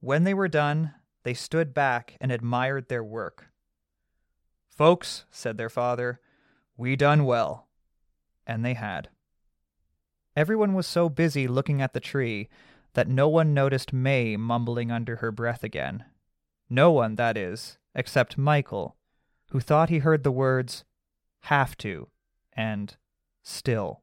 When 0.00 0.24
they 0.24 0.34
were 0.34 0.48
done, 0.48 0.94
they 1.24 1.34
stood 1.34 1.74
back 1.74 2.16
and 2.20 2.30
admired 2.30 2.88
their 2.88 3.04
work. 3.04 3.48
Folks, 4.68 5.24
said 5.30 5.58
their 5.58 5.68
father, 5.68 6.20
we 6.76 6.94
done 6.94 7.24
well. 7.24 7.66
And 8.46 8.64
they 8.64 8.74
had. 8.74 9.08
Everyone 10.36 10.74
was 10.74 10.86
so 10.86 11.08
busy 11.08 11.48
looking 11.48 11.82
at 11.82 11.92
the 11.92 12.00
tree 12.00 12.48
that 12.98 13.06
no 13.06 13.28
one 13.28 13.54
noticed 13.54 13.92
May 13.92 14.36
mumbling 14.36 14.90
under 14.90 15.14
her 15.18 15.30
breath 15.30 15.62
again. 15.62 16.04
No 16.68 16.90
one, 16.90 17.14
that 17.14 17.36
is, 17.36 17.78
except 17.94 18.36
Michael, 18.36 18.96
who 19.52 19.60
thought 19.60 19.88
he 19.88 19.98
heard 19.98 20.24
the 20.24 20.32
words, 20.32 20.82
have 21.42 21.76
to, 21.76 22.08
and 22.54 22.96
still. 23.44 24.02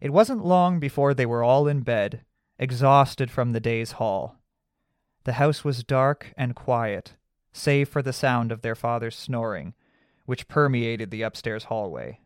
It 0.00 0.10
wasn't 0.10 0.42
long 0.42 0.80
before 0.80 1.12
they 1.12 1.26
were 1.26 1.44
all 1.44 1.68
in 1.68 1.80
bed, 1.80 2.24
exhausted 2.58 3.30
from 3.30 3.52
the 3.52 3.60
day's 3.60 3.92
haul. 3.92 4.38
The 5.24 5.34
house 5.34 5.64
was 5.64 5.84
dark 5.84 6.32
and 6.38 6.56
quiet, 6.56 7.16
save 7.52 7.90
for 7.90 8.00
the 8.00 8.14
sound 8.14 8.52
of 8.52 8.62
their 8.62 8.74
father's 8.74 9.16
snoring, 9.16 9.74
which 10.24 10.48
permeated 10.48 11.10
the 11.10 11.20
upstairs 11.20 11.64
hallway. 11.64 12.20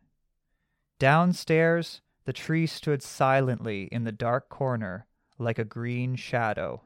Downstairs, 1.00 2.02
the 2.24 2.32
tree 2.32 2.68
stood 2.68 3.02
silently 3.02 3.88
in 3.90 4.04
the 4.04 4.12
dark 4.12 4.48
corner 4.48 5.06
like 5.38 5.58
a 5.58 5.64
green 5.64 6.16
shadow. 6.16 6.82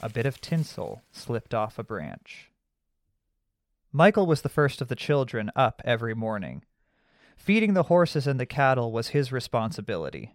A 0.00 0.08
bit 0.08 0.26
of 0.26 0.40
tinsel 0.40 1.02
slipped 1.10 1.54
off 1.54 1.78
a 1.78 1.84
branch. 1.84 2.50
Michael 3.92 4.26
was 4.26 4.42
the 4.42 4.48
first 4.48 4.80
of 4.80 4.88
the 4.88 4.96
children 4.96 5.50
up 5.56 5.80
every 5.84 6.14
morning. 6.14 6.64
Feeding 7.36 7.74
the 7.74 7.84
horses 7.84 8.26
and 8.26 8.38
the 8.38 8.46
cattle 8.46 8.92
was 8.92 9.08
his 9.08 9.32
responsibility. 9.32 10.34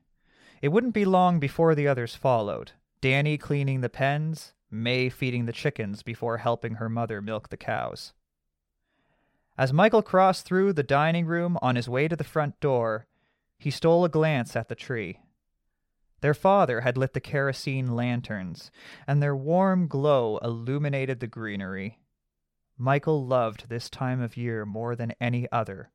It 0.62 0.70
wouldn't 0.70 0.94
be 0.94 1.06
long 1.06 1.40
before 1.40 1.76
the 1.76 1.88
others 1.88 2.16
followed, 2.16 2.72
Danny 3.02 3.38
cleaning 3.38 3.82
the 3.82 3.90
pens, 3.90 4.54
May 4.74 5.10
feeding 5.10 5.46
the 5.46 5.52
chickens 5.52 6.02
before 6.02 6.38
helping 6.38 6.76
her 6.76 6.88
mother 6.88 7.22
milk 7.22 7.50
the 7.50 7.58
cows. 7.58 8.14
As 9.58 9.74
Michael 9.74 10.02
crossed 10.02 10.46
through 10.46 10.72
the 10.74 10.82
dining 10.82 11.26
room 11.26 11.58
on 11.62 11.76
his 11.76 11.90
way 11.90 12.08
to 12.08 12.16
the 12.16 12.24
front 12.24 12.58
door, 12.62 13.06
he 13.60 13.70
stole 13.70 14.06
a 14.06 14.10
glance 14.10 14.56
at 14.56 14.70
the 14.70 14.76
tree. 14.76 15.20
Their 16.22 16.34
father 16.36 16.82
had 16.82 16.98
lit 16.98 17.14
the 17.14 17.20
kerosene 17.20 17.96
lanterns, 17.96 18.72
and 19.08 19.22
their 19.22 19.36
warm 19.36 19.88
glow 19.88 20.38
illuminated 20.38 21.20
the 21.20 21.28
greenery. 21.28 22.00
Michael 22.78 23.26
loved 23.26 23.70
this 23.70 23.90
time 23.90 24.22
of 24.22 24.38
year 24.38 24.66
more 24.66 24.96
than 24.96 25.14
any 25.20 25.52
other, 25.52 25.92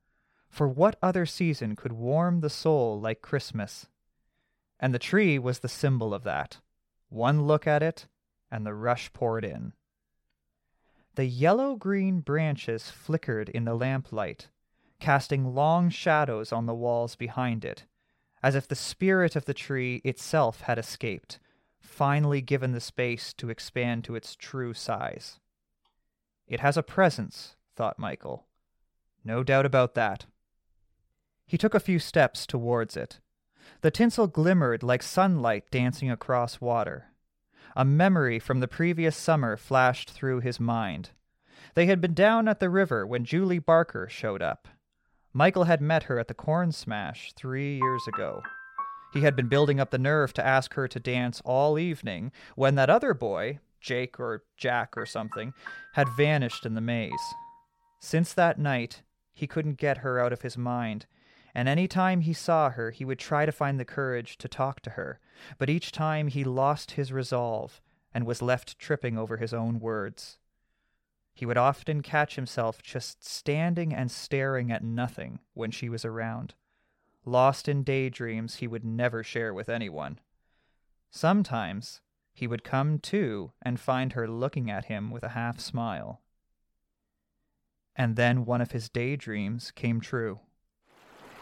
for 0.49 0.69
what 0.69 0.99
other 1.01 1.27
season 1.27 1.77
could 1.77 1.93
warm 1.93 2.41
the 2.41 2.51
soul 2.51 3.01
like 3.01 3.23
Christmas? 3.23 3.87
And 4.81 4.93
the 4.93 4.99
tree 4.99 5.39
was 5.39 5.61
the 5.61 5.69
symbol 5.69 6.13
of 6.13 6.25
that. 6.25 6.59
One 7.09 7.47
look 7.47 7.67
at 7.67 7.83
it, 7.83 8.07
and 8.51 8.67
the 8.67 8.75
rush 8.75 9.13
poured 9.13 9.45
in. 9.45 9.73
The 11.15 11.25
yellow 11.25 11.77
green 11.77 12.21
branches 12.21 12.91
flickered 12.91 13.49
in 13.49 13.65
the 13.65 13.75
lamplight, 13.75 14.49
casting 15.01 15.55
long 15.55 15.89
shadows 15.89 16.53
on 16.53 16.67
the 16.67 16.75
walls 16.75 17.17
behind 17.17 17.65
it, 17.65 17.87
as 18.43 18.55
if 18.55 18.69
the 18.69 18.75
spirit 18.75 19.37
of 19.37 19.45
the 19.45 19.55
tree 19.55 20.01
itself 20.05 20.63
had 20.63 20.79
escaped, 20.79 21.39
finally 21.81 22.41
given 22.41 22.73
the 22.73 22.81
space 22.81 23.33
to 23.35 23.51
expand 23.51 24.05
to 24.05 24.15
its 24.15 24.37
true 24.37 24.75
size. 24.75 25.41
It 26.47 26.61
has 26.61 26.77
a 26.77 26.83
presence, 26.83 27.57
thought 27.75 27.99
Michael. 27.99 28.47
No 29.25 29.43
doubt 29.43 29.67
about 29.67 29.95
that. 29.95 30.27
He 31.47 31.59
took 31.59 31.75
a 31.75 31.81
few 31.81 31.99
steps 31.99 32.47
towards 32.47 32.97
it. 32.97 33.21
The 33.81 33.91
tinsel 33.91 34.27
glimmered 34.27 34.83
like 34.83 35.03
sunlight 35.03 35.71
dancing 35.71 36.11
across 36.11 36.61
water. 36.61 37.13
A 37.75 37.85
memory 37.85 38.39
from 38.39 38.61
the 38.61 38.69
previous 38.69 39.17
summer 39.17 39.57
flashed 39.57 40.11
through 40.11 40.41
his 40.41 40.61
mind. 40.61 41.11
They 41.75 41.87
had 41.87 42.01
been 42.01 42.15
down 42.15 42.49
at 42.49 42.61
the 42.61 42.71
river 42.71 43.07
when 43.07 43.25
Julie 43.25 43.59
Barker 43.59 44.09
showed 44.09 44.41
up. 44.41 44.69
Michael 45.37 45.65
had 45.65 45.83
met 45.83 46.05
her 46.05 46.19
at 46.19 46.29
the 46.29 46.35
Corn 46.35 46.73
Smash 46.73 47.35
three 47.35 47.77
years 47.77 48.09
ago. 48.09 48.43
He 49.13 49.21
had 49.21 49.37
been 49.37 49.49
building 49.49 49.79
up 49.79 49.91
the 49.91 49.99
nerve 49.99 50.33
to 50.33 50.47
ask 50.47 50.73
her 50.73 50.89
to 50.89 50.99
dance 50.99 51.43
all 51.45 51.79
evening 51.79 52.33
when 52.55 52.75
that 52.77 52.89
other 52.89 53.13
boy, 53.13 53.59
Jake 53.79 54.19
or 54.19 54.45
Jack 54.57 54.97
or 54.97 55.05
something, 55.05 55.53
had 55.93 56.09
vanished 56.17 56.65
in 56.65 56.73
the 56.73 56.81
maze. 56.81 57.13
Since 58.01 58.33
that 58.33 58.59
night, 58.59 59.03
he 59.35 59.47
couldn't 59.47 59.77
get 59.77 59.99
her 59.99 60.19
out 60.19 60.33
of 60.33 60.41
his 60.41 60.57
mind, 60.57 61.05
and 61.55 61.69
any 61.69 61.87
time 61.87 62.23
he 62.23 62.33
saw 62.33 62.71
her, 62.71 62.91
he 62.91 63.05
would 63.05 63.19
try 63.19 63.45
to 63.45 63.53
find 63.53 63.79
the 63.79 63.85
courage 63.85 64.39
to 64.39 64.49
talk 64.49 64.81
to 64.81 64.91
her, 64.93 65.21
but 65.59 65.69
each 65.69 65.93
time 65.93 66.29
he 66.29 66.45
lost 66.45 66.93
his 66.93 67.13
resolve 67.13 67.83
and 68.15 68.25
was 68.25 68.41
left 68.41 68.79
tripping 68.79 69.19
over 69.19 69.37
his 69.37 69.53
own 69.53 69.81
words. 69.81 70.39
He 71.37 71.45
would 71.45 71.59
often 71.59 72.01
catch 72.01 72.37
himself 72.37 72.83
just 72.83 73.23
standing 73.23 73.93
and 73.93 74.11
staring 74.11 74.73
at 74.73 74.83
nothing 74.83 75.41
when 75.53 75.71
she 75.71 75.91
was 75.91 76.03
around, 76.03 76.55
lost 77.27 77.69
in 77.69 77.83
daydreams 77.83 78.57
he 78.57 78.67
would 78.67 78.87
never 78.87 79.23
share 79.23 79.53
with 79.53 79.69
anyone. 79.69 80.19
Sometimes 81.11 82.01
he 82.33 82.47
would 82.47 82.65
come 82.65 82.99
to 83.01 83.53
and 83.61 83.79
find 83.79 84.15
her 84.15 84.27
looking 84.27 84.71
at 84.71 84.87
him 84.87 85.11
with 85.11 85.23
a 85.23 85.37
half 85.37 85.61
smile. 85.61 86.23
And 87.95 88.17
then 88.17 88.47
one 88.47 88.63
of 88.63 88.71
his 88.71 88.89
daydreams 88.89 89.71
came 89.73 90.01
true. 90.01 90.41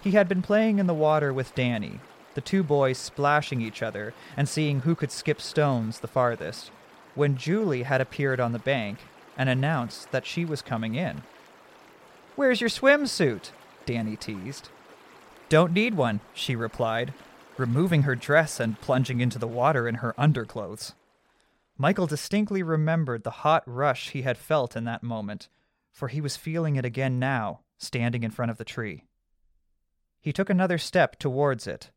He 0.02 0.10
had 0.10 0.26
been 0.26 0.42
playing 0.42 0.80
in 0.80 0.88
the 0.88 0.92
water 0.92 1.32
with 1.32 1.54
Danny, 1.54 2.00
the 2.34 2.40
two 2.40 2.64
boys 2.64 2.98
splashing 2.98 3.60
each 3.60 3.80
other 3.80 4.12
and 4.36 4.48
seeing 4.48 4.80
who 4.80 4.96
could 4.96 5.12
skip 5.12 5.40
stones 5.40 6.00
the 6.00 6.08
farthest, 6.08 6.72
when 7.14 7.36
Julie 7.36 7.84
had 7.84 8.00
appeared 8.00 8.40
on 8.40 8.50
the 8.50 8.58
bank 8.58 8.98
and 9.36 9.48
announced 9.48 10.10
that 10.12 10.26
she 10.26 10.44
was 10.44 10.62
coming 10.62 10.94
in. 10.94 11.22
Where's 12.36 12.60
your 12.60 12.70
swimsuit? 12.70 13.50
Danny 13.86 14.16
teased. 14.16 14.68
Don't 15.48 15.72
need 15.72 15.94
one, 15.94 16.20
she 16.32 16.56
replied. 16.56 17.12
removing 17.56 18.02
her 18.02 18.14
dress 18.14 18.58
and 18.60 18.80
plunging 18.80 19.20
into 19.20 19.38
the 19.38 19.48
water 19.48 19.86
in 19.88 19.96
her 19.96 20.14
underclothes. 20.18 20.94
Michael 21.76 22.06
distinctly 22.06 22.62
remembered 22.62 23.24
the 23.24 23.30
hot 23.30 23.62
rush 23.66 24.10
he 24.10 24.22
had 24.22 24.38
felt 24.38 24.76
in 24.76 24.84
that 24.84 25.02
moment, 25.02 25.48
for 25.92 26.08
he 26.08 26.20
was 26.20 26.36
feeling 26.36 26.76
it 26.76 26.84
again 26.84 27.18
now, 27.18 27.60
standing 27.78 28.22
in 28.22 28.30
front 28.30 28.50
of 28.50 28.58
the 28.58 28.64
tree. 28.64 29.04
He 30.20 30.32
took 30.32 30.48
another 30.48 30.78
step 30.78 31.18
towards 31.18 31.66
it. 31.66 31.90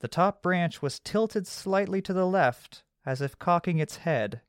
The 0.00 0.08
top 0.08 0.42
branch 0.42 0.82
was 0.82 1.00
tilted 1.00 1.46
slightly 1.46 2.02
to 2.02 2.12
the 2.12 2.26
left, 2.26 2.82
as 3.06 3.20
if 3.20 3.38
cocking 3.38 3.78
its 3.78 3.98
head. 3.98 4.40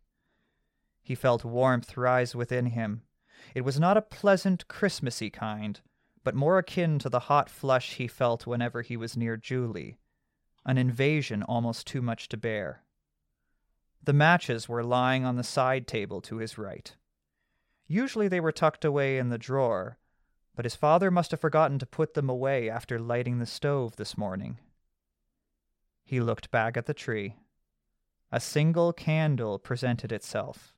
He 1.05 1.13
felt 1.13 1.45
warmth 1.45 1.95
rise 1.97 2.33
within 2.33 2.65
him. 2.65 3.03
It 3.53 3.61
was 3.61 3.79
not 3.79 3.95
a 3.95 4.01
pleasant, 4.01 4.67
Christmassy 4.67 5.29
kind, 5.29 5.79
but 6.23 6.33
more 6.33 6.57
akin 6.57 6.97
to 6.97 7.09
the 7.09 7.29
hot 7.29 7.47
flush 7.47 7.93
he 7.93 8.07
felt 8.07 8.47
whenever 8.47 8.81
he 8.81 8.97
was 8.97 9.15
near 9.15 9.37
Julie, 9.37 9.99
an 10.65 10.79
invasion 10.79 11.43
almost 11.43 11.85
too 11.85 12.01
much 12.01 12.27
to 12.29 12.37
bear. 12.37 12.81
The 14.03 14.13
matches 14.13 14.67
were 14.67 14.83
lying 14.83 15.23
on 15.23 15.35
the 15.35 15.43
side 15.43 15.85
table 15.85 16.21
to 16.21 16.37
his 16.37 16.57
right. 16.57 16.95
Usually 17.85 18.27
they 18.27 18.39
were 18.39 18.51
tucked 18.51 18.83
away 18.83 19.19
in 19.19 19.29
the 19.29 19.37
drawer, 19.37 19.99
but 20.55 20.65
his 20.65 20.73
father 20.73 21.11
must 21.11 21.29
have 21.29 21.39
forgotten 21.39 21.77
to 21.77 21.85
put 21.85 22.15
them 22.15 22.31
away 22.31 22.67
after 22.67 22.97
lighting 22.97 23.37
the 23.37 23.45
stove 23.45 23.97
this 23.97 24.17
morning. 24.17 24.57
He 26.03 26.19
looked 26.19 26.49
back 26.49 26.75
at 26.75 26.87
the 26.87 26.95
tree. 26.95 27.35
A 28.31 28.39
single 28.39 28.91
candle 28.91 29.59
presented 29.59 30.11
itself. 30.11 30.74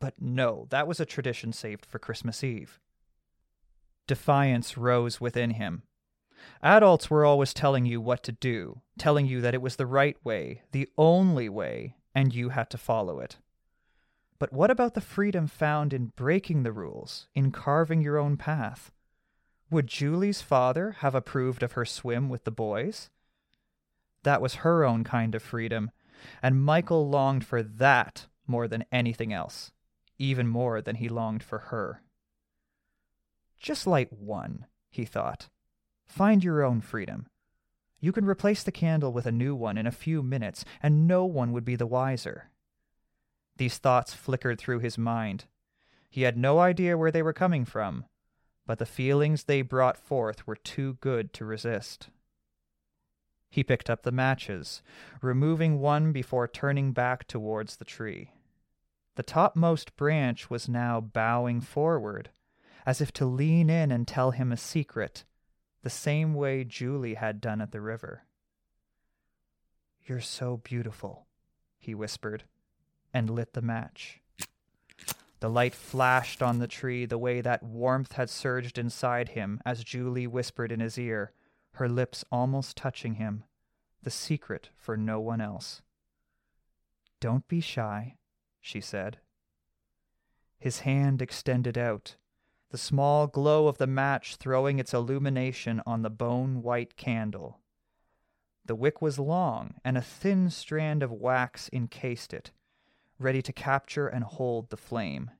But 0.00 0.14
no, 0.20 0.66
that 0.70 0.88
was 0.88 0.98
a 0.98 1.06
tradition 1.06 1.52
saved 1.52 1.86
for 1.86 1.98
Christmas 1.98 2.42
Eve. 2.42 2.80
Defiance 4.06 4.76
rose 4.76 5.20
within 5.20 5.50
him. 5.50 5.82
Adults 6.62 7.10
were 7.10 7.24
always 7.24 7.54
telling 7.54 7.84
you 7.86 8.00
what 8.00 8.22
to 8.24 8.32
do, 8.32 8.80
telling 8.98 9.26
you 9.26 9.40
that 9.42 9.54
it 9.54 9.62
was 9.62 9.76
the 9.76 9.86
right 9.86 10.16
way, 10.24 10.62
the 10.72 10.88
only 10.96 11.48
way, 11.48 11.96
and 12.14 12.34
you 12.34 12.48
had 12.48 12.70
to 12.70 12.78
follow 12.78 13.20
it. 13.20 13.36
But 14.38 14.52
what 14.54 14.70
about 14.70 14.94
the 14.94 15.02
freedom 15.02 15.46
found 15.46 15.92
in 15.92 16.12
breaking 16.16 16.62
the 16.62 16.72
rules, 16.72 17.28
in 17.34 17.52
carving 17.52 18.00
your 18.00 18.16
own 18.16 18.38
path? 18.38 18.90
Would 19.70 19.86
Julie's 19.86 20.40
father 20.40 20.92
have 21.00 21.14
approved 21.14 21.62
of 21.62 21.72
her 21.72 21.84
swim 21.84 22.30
with 22.30 22.44
the 22.44 22.50
boys? 22.50 23.10
That 24.22 24.40
was 24.40 24.56
her 24.56 24.82
own 24.82 25.04
kind 25.04 25.34
of 25.34 25.42
freedom, 25.42 25.90
and 26.42 26.64
Michael 26.64 27.08
longed 27.08 27.44
for 27.44 27.62
that 27.62 28.26
more 28.46 28.66
than 28.66 28.86
anything 28.90 29.32
else, 29.32 29.72
even 30.20 30.46
more 30.46 30.82
than 30.82 30.96
he 30.96 31.08
longed 31.08 31.42
for 31.42 31.58
her. 31.58 32.02
Just 33.58 33.86
light 33.86 34.12
one, 34.12 34.66
he 34.90 35.04
thought. 35.04 35.48
Find 36.06 36.44
your 36.44 36.62
own 36.62 36.80
freedom. 36.80 37.26
You 38.00 38.12
can 38.12 38.24
replace 38.24 38.62
the 38.62 38.72
candle 38.72 39.12
with 39.12 39.26
a 39.26 39.32
new 39.32 39.54
one 39.54 39.78
in 39.78 39.86
a 39.86 39.92
few 39.92 40.22
minutes, 40.22 40.64
and 40.82 41.08
no 41.08 41.24
one 41.24 41.52
would 41.52 41.64
be 41.64 41.76
the 41.76 41.86
wiser. 41.86 42.50
These 43.56 43.78
thoughts 43.78 44.14
flickered 44.14 44.58
through 44.58 44.80
his 44.80 44.96
mind. 44.96 45.46
He 46.08 46.22
had 46.22 46.36
no 46.36 46.58
idea 46.58 46.96
where 46.96 47.10
they 47.10 47.22
were 47.22 47.32
coming 47.32 47.64
from, 47.64 48.04
but 48.66 48.78
the 48.78 48.86
feelings 48.86 49.44
they 49.44 49.62
brought 49.62 49.96
forth 49.96 50.46
were 50.46 50.56
too 50.56 50.98
good 51.00 51.32
to 51.34 51.44
resist. 51.44 52.08
He 53.50 53.64
picked 53.64 53.90
up 53.90 54.02
the 54.02 54.12
matches, 54.12 54.82
removing 55.22 55.80
one 55.80 56.12
before 56.12 56.46
turning 56.46 56.92
back 56.92 57.26
towards 57.26 57.76
the 57.76 57.84
tree. 57.84 58.32
The 59.20 59.24
topmost 59.24 59.96
branch 59.96 60.48
was 60.48 60.66
now 60.66 60.98
bowing 60.98 61.60
forward, 61.60 62.30
as 62.86 63.02
if 63.02 63.12
to 63.12 63.26
lean 63.26 63.68
in 63.68 63.92
and 63.92 64.08
tell 64.08 64.30
him 64.30 64.50
a 64.50 64.56
secret 64.56 65.24
the 65.82 65.90
same 65.90 66.32
way 66.32 66.64
Julie 66.64 67.16
had 67.16 67.38
done 67.38 67.60
at 67.60 67.70
the 67.70 67.82
river. 67.82 68.24
You're 70.06 70.22
so 70.22 70.56
beautiful, 70.56 71.26
he 71.78 71.94
whispered, 71.94 72.44
and 73.12 73.28
lit 73.28 73.52
the 73.52 73.60
match. 73.60 74.22
The 75.40 75.50
light 75.50 75.74
flashed 75.74 76.42
on 76.42 76.58
the 76.58 76.66
tree 76.66 77.04
the 77.04 77.18
way 77.18 77.42
that 77.42 77.62
warmth 77.62 78.12
had 78.12 78.30
surged 78.30 78.78
inside 78.78 79.28
him 79.28 79.60
as 79.66 79.84
Julie 79.84 80.28
whispered 80.28 80.72
in 80.72 80.80
his 80.80 80.96
ear, 80.96 81.34
her 81.72 81.90
lips 81.90 82.24
almost 82.32 82.74
touching 82.74 83.16
him, 83.16 83.44
the 84.02 84.10
secret 84.10 84.70
for 84.78 84.96
no 84.96 85.20
one 85.20 85.42
else. 85.42 85.82
Don't 87.20 87.46
be 87.48 87.60
shy, 87.60 88.16
she 88.60 88.80
said. 88.80 89.18
His 90.58 90.80
hand 90.80 91.22
extended 91.22 91.78
out, 91.78 92.16
the 92.70 92.78
small 92.78 93.26
glow 93.26 93.66
of 93.66 93.78
the 93.78 93.86
match 93.86 94.36
throwing 94.36 94.78
its 94.78 94.94
illumination 94.94 95.82
on 95.86 96.02
the 96.02 96.10
bone 96.10 96.62
white 96.62 96.96
candle. 96.96 97.58
The 98.64 98.76
wick 98.76 99.02
was 99.02 99.18
long, 99.18 99.74
and 99.84 99.98
a 99.98 100.02
thin 100.02 100.50
strand 100.50 101.02
of 101.02 101.10
wax 101.10 101.68
encased 101.72 102.32
it, 102.32 102.52
ready 103.18 103.42
to 103.42 103.52
capture 103.52 104.06
and 104.06 104.22
hold 104.22 104.70
the 104.70 104.76
flame. 104.76 105.30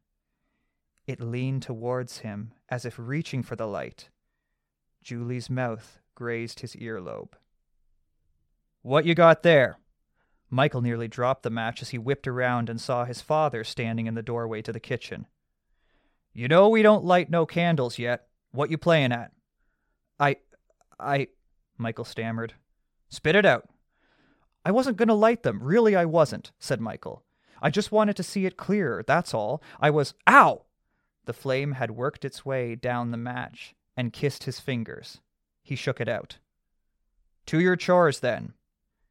It 1.06 1.20
leaned 1.20 1.62
towards 1.62 2.18
him, 2.18 2.52
as 2.68 2.84
if 2.84 2.98
reaching 2.98 3.42
for 3.42 3.54
the 3.54 3.66
light. 3.66 4.08
Julie's 5.02 5.48
mouth 5.48 6.00
grazed 6.14 6.60
his 6.60 6.74
earlobe. 6.74 7.34
What 8.82 9.04
you 9.04 9.14
got 9.14 9.42
there? 9.42 9.78
Michael 10.50 10.82
nearly 10.82 11.06
dropped 11.06 11.44
the 11.44 11.50
match 11.50 11.80
as 11.80 11.90
he 11.90 11.98
whipped 11.98 12.26
around 12.26 12.68
and 12.68 12.80
saw 12.80 13.04
his 13.04 13.20
father 13.20 13.62
standing 13.62 14.06
in 14.06 14.14
the 14.14 14.22
doorway 14.22 14.60
to 14.62 14.72
the 14.72 14.80
kitchen. 14.80 15.26
You 16.32 16.48
know 16.48 16.68
we 16.68 16.82
don't 16.82 17.04
light 17.04 17.30
no 17.30 17.46
candles 17.46 17.98
yet. 17.98 18.26
What 18.50 18.70
you 18.70 18.76
playing 18.76 19.12
at? 19.12 19.30
I. 20.18 20.36
I. 20.98 21.28
Michael 21.78 22.04
stammered. 22.04 22.54
Spit 23.08 23.36
it 23.36 23.46
out. 23.46 23.68
I 24.64 24.72
wasn't 24.72 24.96
going 24.96 25.08
to 25.08 25.14
light 25.14 25.44
them. 25.44 25.62
Really, 25.62 25.96
I 25.96 26.04
wasn't, 26.04 26.52
said 26.58 26.80
Michael. 26.80 27.24
I 27.62 27.70
just 27.70 27.92
wanted 27.92 28.16
to 28.16 28.22
see 28.22 28.46
it 28.46 28.56
clearer, 28.56 29.04
that's 29.06 29.32
all. 29.32 29.62
I 29.80 29.90
was. 29.90 30.14
Ow! 30.28 30.64
The 31.26 31.32
flame 31.32 31.72
had 31.72 31.92
worked 31.92 32.24
its 32.24 32.44
way 32.44 32.74
down 32.74 33.10
the 33.10 33.16
match 33.16 33.74
and 33.96 34.12
kissed 34.12 34.44
his 34.44 34.58
fingers. 34.58 35.20
He 35.62 35.76
shook 35.76 36.00
it 36.00 36.08
out. 36.08 36.38
To 37.46 37.60
your 37.60 37.76
chores, 37.76 38.20
then. 38.20 38.54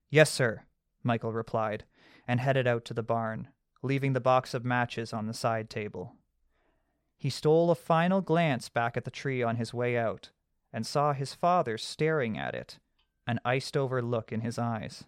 Yes, 0.09 0.31
sir, 0.31 0.63
Michael 1.03 1.31
replied, 1.31 1.85
and 2.27 2.39
headed 2.39 2.67
out 2.67 2.85
to 2.85 2.93
the 2.93 3.03
barn, 3.03 3.47
leaving 3.81 4.13
the 4.13 4.19
box 4.19 4.53
of 4.53 4.65
matches 4.65 5.13
on 5.13 5.27
the 5.27 5.33
side 5.33 5.69
table. 5.69 6.15
He 7.17 7.29
stole 7.29 7.71
a 7.71 7.75
final 7.75 8.21
glance 8.21 8.69
back 8.69 8.95
at 8.95 9.05
the 9.05 9.11
tree 9.11 9.43
on 9.43 9.57
his 9.57 9.73
way 9.73 9.97
out 9.97 10.29
and 10.71 10.85
saw 10.85 11.13
his 11.13 11.33
father 11.33 11.77
staring 11.77 12.37
at 12.37 12.55
it, 12.55 12.79
an 13.27 13.39
iced 13.43 13.75
over 13.75 14.01
look 14.01 14.31
in 14.31 14.41
his 14.41 14.57
eyes. 14.57 15.03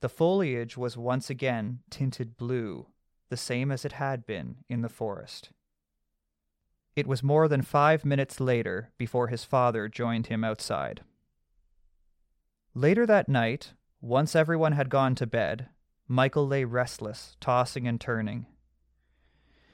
The 0.00 0.08
foliage 0.08 0.76
was 0.76 0.96
once 0.96 1.30
again 1.30 1.80
tinted 1.88 2.36
blue, 2.36 2.86
the 3.28 3.36
same 3.36 3.70
as 3.70 3.84
it 3.84 3.92
had 3.92 4.26
been 4.26 4.56
in 4.68 4.82
the 4.82 4.88
forest. 4.88 5.50
It 6.96 7.06
was 7.06 7.22
more 7.22 7.48
than 7.48 7.62
five 7.62 8.04
minutes 8.04 8.40
later 8.40 8.90
before 8.98 9.28
his 9.28 9.44
father 9.44 9.88
joined 9.88 10.26
him 10.28 10.44
outside. 10.44 11.02
Later 12.74 13.06
that 13.06 13.28
night, 13.28 13.72
once 14.04 14.36
everyone 14.36 14.72
had 14.72 14.90
gone 14.90 15.14
to 15.14 15.26
bed, 15.26 15.66
Michael 16.06 16.46
lay 16.46 16.62
restless, 16.62 17.38
tossing 17.40 17.88
and 17.88 17.98
turning. 17.98 18.44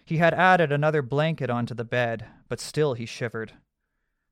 He 0.04 0.18
had 0.18 0.32
added 0.32 0.70
another 0.70 1.02
blanket 1.02 1.50
onto 1.50 1.74
the 1.74 1.84
bed, 1.84 2.26
but 2.48 2.60
still 2.60 2.94
he 2.94 3.06
shivered. 3.06 3.54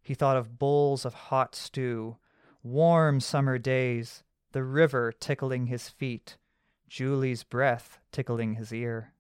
He 0.01 0.15
thought 0.15 0.37
of 0.37 0.57
bowls 0.57 1.05
of 1.05 1.15
hot 1.15 1.57
stew, 1.57 2.17
warm 2.63 3.19
summer 3.19 3.59
days, 3.59 4.23
the 4.53 4.63
river 4.63 5.11
tickling 5.11 5.67
his 5.67 5.89
feet, 5.89 6.37
Julie's 6.89 7.43
breath 7.43 7.99
tickling 8.13 8.55
his 8.55 8.73
ear. 8.73 9.15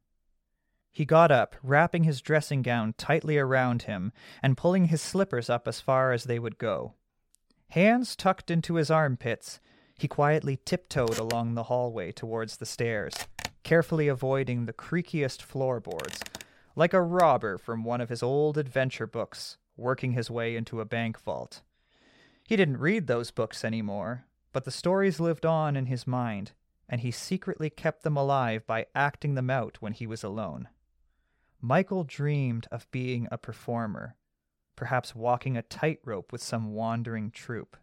He 0.93 1.05
got 1.05 1.33
up, 1.33 1.57
wrapping 1.61 2.05
his 2.05 2.21
dressing 2.21 2.63
gown 2.63 2.95
tightly 2.97 3.37
around 3.37 3.83
him 3.83 4.13
and 4.45 4.57
pulling 4.57 4.85
his 4.85 5.03
slippers 5.03 5.51
up 5.51 5.67
as 5.67 5.81
far 5.81 6.13
as 6.13 6.25
they 6.25 6.39
would 6.39 6.57
go. 6.57 6.95
Hands 7.71 8.15
tucked 8.15 8.49
into 8.49 8.77
his 8.77 8.93
armpits, 8.93 9.59
he 9.99 10.09
quietly 10.09 10.59
tiptoed 10.65 11.19
along 11.19 11.55
the 11.55 11.65
hallway 11.65 12.13
towards 12.13 12.57
the 12.57 12.67
stairs, 12.67 13.15
carefully 13.63 14.09
avoiding 14.09 14.65
the 14.65 14.73
creakiest 14.73 15.43
floorboards 15.43 16.21
like 16.79 16.95
a 16.95 17.03
robber 17.03 17.59
from 17.59 17.83
one 17.83 18.01
of 18.01 18.09
his 18.09 18.23
old 18.23 18.57
adventure 18.57 19.07
books, 19.07 19.57
working 19.77 20.13
his 20.13 20.31
way 20.31 20.55
into 20.55 20.81
a 20.81 20.85
bank 20.85 21.19
vault. 21.19 21.61
He 22.47 22.55
didn't 22.55 22.79
read 22.79 23.09
those 23.09 23.33
books 23.33 23.65
anymore, 23.65 24.27
but 24.53 24.65
the 24.65 24.71
stories 24.71 25.19
lived 25.19 25.45
on 25.45 25.75
in 25.75 25.87
his 25.87 26.07
mind, 26.07 26.53
and 26.89 27.01
he 27.01 27.11
secretly 27.11 27.69
kept 27.69 28.05
them 28.05 28.17
alive 28.17 28.65
by 28.65 28.87
acting 28.95 29.35
them 29.35 29.51
out 29.51 29.79
when 29.81 29.93
he 29.93 30.07
was 30.07 30.23
alone. 30.23 30.69
Michael 31.61 32.05
dreamed 32.05 32.69
of 32.71 32.89
being 32.93 33.27
a 33.33 33.37
performer, 33.37 34.15
perhaps 34.77 35.17
walking 35.17 35.57
a 35.57 35.63
tightrope 35.63 36.31
with 36.31 36.43
some 36.43 36.73
wandering 36.75 37.33
troupe. 37.33 37.77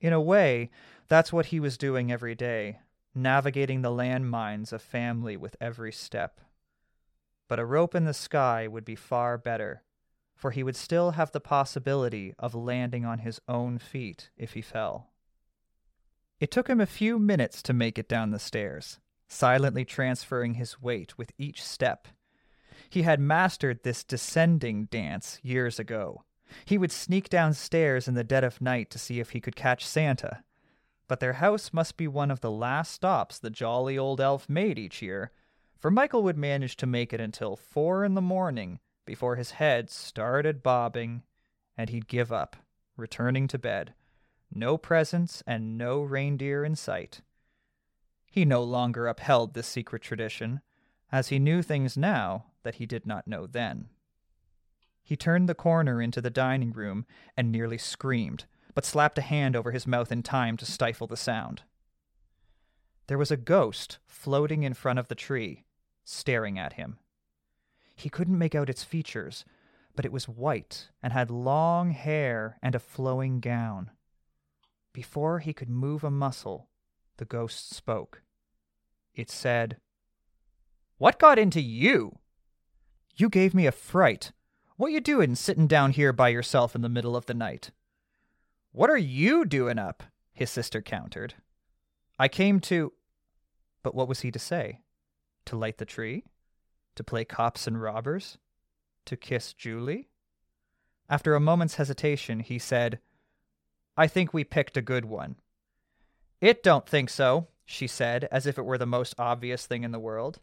In 0.00 0.12
a 0.12 0.20
way, 0.20 0.70
that's 1.08 1.32
what 1.32 1.46
he 1.46 1.60
was 1.60 1.76
doing 1.76 2.10
every 2.10 2.34
day, 2.34 2.80
navigating 3.14 3.82
the 3.82 3.90
landmines 3.90 4.72
of 4.72 4.82
family 4.82 5.36
with 5.36 5.56
every 5.60 5.92
step 5.92 6.40
but 7.50 7.58
a 7.58 7.66
rope 7.66 7.96
in 7.96 8.04
the 8.04 8.14
sky 8.14 8.68
would 8.68 8.84
be 8.84 8.94
far 8.94 9.36
better, 9.36 9.82
for 10.36 10.52
he 10.52 10.62
would 10.62 10.76
still 10.76 11.10
have 11.10 11.32
the 11.32 11.40
possibility 11.40 12.32
of 12.38 12.54
landing 12.54 13.04
on 13.04 13.18
his 13.18 13.40
own 13.48 13.76
feet 13.76 14.30
if 14.36 14.52
he 14.52 14.62
fell. 14.62 15.08
It 16.38 16.52
took 16.52 16.68
him 16.68 16.80
a 16.80 16.86
few 16.86 17.18
minutes 17.18 17.60
to 17.64 17.72
make 17.72 17.98
it 17.98 18.08
down 18.08 18.30
the 18.30 18.38
stairs, 18.38 19.00
silently 19.26 19.84
transferring 19.84 20.54
his 20.54 20.80
weight 20.80 21.18
with 21.18 21.32
each 21.38 21.60
step. 21.60 22.06
He 22.88 23.02
had 23.02 23.18
mastered 23.18 23.82
this 23.82 24.04
descending 24.04 24.84
dance 24.84 25.40
years 25.42 25.80
ago. 25.80 26.22
He 26.64 26.78
would 26.78 26.92
sneak 26.92 27.28
downstairs 27.28 28.08
in 28.08 28.14
the 28.14 28.24
dead 28.24 28.44
of 28.44 28.60
night 28.60 28.90
to 28.90 28.98
see 28.98 29.20
if 29.20 29.30
he 29.30 29.40
could 29.40 29.56
catch 29.56 29.86
Santa. 29.86 30.42
But 31.08 31.20
their 31.20 31.34
house 31.34 31.72
must 31.72 31.96
be 31.96 32.06
one 32.06 32.30
of 32.30 32.40
the 32.40 32.50
last 32.50 32.92
stops 32.92 33.38
the 33.38 33.50
jolly 33.50 33.98
old 33.98 34.20
elf 34.20 34.48
made 34.48 34.78
each 34.78 35.02
year, 35.02 35.32
for 35.78 35.90
Michael 35.90 36.22
would 36.22 36.36
manage 36.36 36.76
to 36.76 36.86
make 36.86 37.12
it 37.12 37.20
until 37.20 37.56
four 37.56 38.04
in 38.04 38.14
the 38.14 38.20
morning 38.20 38.78
before 39.04 39.36
his 39.36 39.52
head 39.52 39.90
started 39.90 40.62
bobbing 40.62 41.22
and 41.76 41.90
he'd 41.90 42.06
give 42.06 42.30
up, 42.30 42.56
returning 42.96 43.48
to 43.48 43.58
bed. 43.58 43.94
No 44.52 44.76
presents 44.76 45.42
and 45.46 45.78
no 45.78 46.02
reindeer 46.02 46.64
in 46.64 46.76
sight. 46.76 47.22
He 48.30 48.44
no 48.44 48.62
longer 48.62 49.08
upheld 49.08 49.54
this 49.54 49.66
secret 49.66 50.02
tradition, 50.02 50.60
as 51.10 51.28
he 51.28 51.38
knew 51.38 51.62
things 51.62 51.96
now 51.96 52.46
that 52.62 52.76
he 52.76 52.86
did 52.86 53.06
not 53.06 53.26
know 53.26 53.46
then. 53.46 53.88
He 55.02 55.16
turned 55.16 55.48
the 55.48 55.54
corner 55.54 56.00
into 56.00 56.20
the 56.20 56.30
dining 56.30 56.72
room 56.72 57.06
and 57.36 57.50
nearly 57.50 57.78
screamed, 57.78 58.44
but 58.74 58.84
slapped 58.84 59.18
a 59.18 59.22
hand 59.22 59.56
over 59.56 59.72
his 59.72 59.86
mouth 59.86 60.12
in 60.12 60.22
time 60.22 60.56
to 60.58 60.64
stifle 60.64 61.06
the 61.06 61.16
sound. 61.16 61.62
There 63.06 63.18
was 63.18 63.30
a 63.30 63.36
ghost 63.36 63.98
floating 64.06 64.62
in 64.62 64.74
front 64.74 64.98
of 64.98 65.08
the 65.08 65.14
tree, 65.14 65.64
staring 66.04 66.58
at 66.58 66.74
him. 66.74 66.98
He 67.96 68.08
couldn't 68.08 68.38
make 68.38 68.54
out 68.54 68.70
its 68.70 68.84
features, 68.84 69.44
but 69.96 70.04
it 70.04 70.12
was 70.12 70.28
white 70.28 70.88
and 71.02 71.12
had 71.12 71.30
long 71.30 71.90
hair 71.90 72.56
and 72.62 72.74
a 72.74 72.78
flowing 72.78 73.40
gown. 73.40 73.90
Before 74.92 75.40
he 75.40 75.52
could 75.52 75.68
move 75.68 76.04
a 76.04 76.10
muscle, 76.10 76.68
the 77.16 77.24
ghost 77.24 77.74
spoke. 77.74 78.22
It 79.14 79.30
said, 79.30 79.76
What 80.98 81.18
got 81.18 81.38
into 81.38 81.60
you? 81.60 82.18
You 83.16 83.28
gave 83.28 83.54
me 83.54 83.66
a 83.66 83.72
fright. 83.72 84.32
What 84.80 84.92
you 84.92 85.00
doing 85.02 85.34
sitting 85.34 85.66
down 85.66 85.90
here 85.90 86.10
by 86.10 86.30
yourself 86.30 86.74
in 86.74 86.80
the 86.80 86.88
middle 86.88 87.14
of 87.14 87.26
the 87.26 87.34
night? 87.34 87.70
What 88.72 88.88
are 88.88 88.96
you 88.96 89.44
doing 89.44 89.78
up? 89.78 90.04
his 90.32 90.48
sister 90.48 90.80
countered. 90.80 91.34
I 92.18 92.28
came 92.28 92.60
to. 92.60 92.94
But 93.82 93.94
what 93.94 94.08
was 94.08 94.20
he 94.20 94.30
to 94.30 94.38
say? 94.38 94.80
To 95.44 95.56
light 95.58 95.76
the 95.76 95.84
tree? 95.84 96.24
To 96.94 97.04
play 97.04 97.26
cops 97.26 97.66
and 97.66 97.78
robbers? 97.78 98.38
To 99.04 99.18
kiss 99.18 99.52
Julie? 99.52 100.08
After 101.10 101.34
a 101.34 101.40
moment's 101.40 101.74
hesitation, 101.74 102.40
he 102.40 102.58
said, 102.58 103.00
I 103.98 104.06
think 104.06 104.32
we 104.32 104.44
picked 104.44 104.78
a 104.78 104.80
good 104.80 105.04
one. 105.04 105.36
It 106.40 106.62
don't 106.62 106.88
think 106.88 107.10
so, 107.10 107.48
she 107.66 107.86
said, 107.86 108.28
as 108.32 108.46
if 108.46 108.56
it 108.56 108.64
were 108.64 108.78
the 108.78 108.86
most 108.86 109.14
obvious 109.18 109.66
thing 109.66 109.84
in 109.84 109.92
the 109.92 110.00
world. 110.00 110.40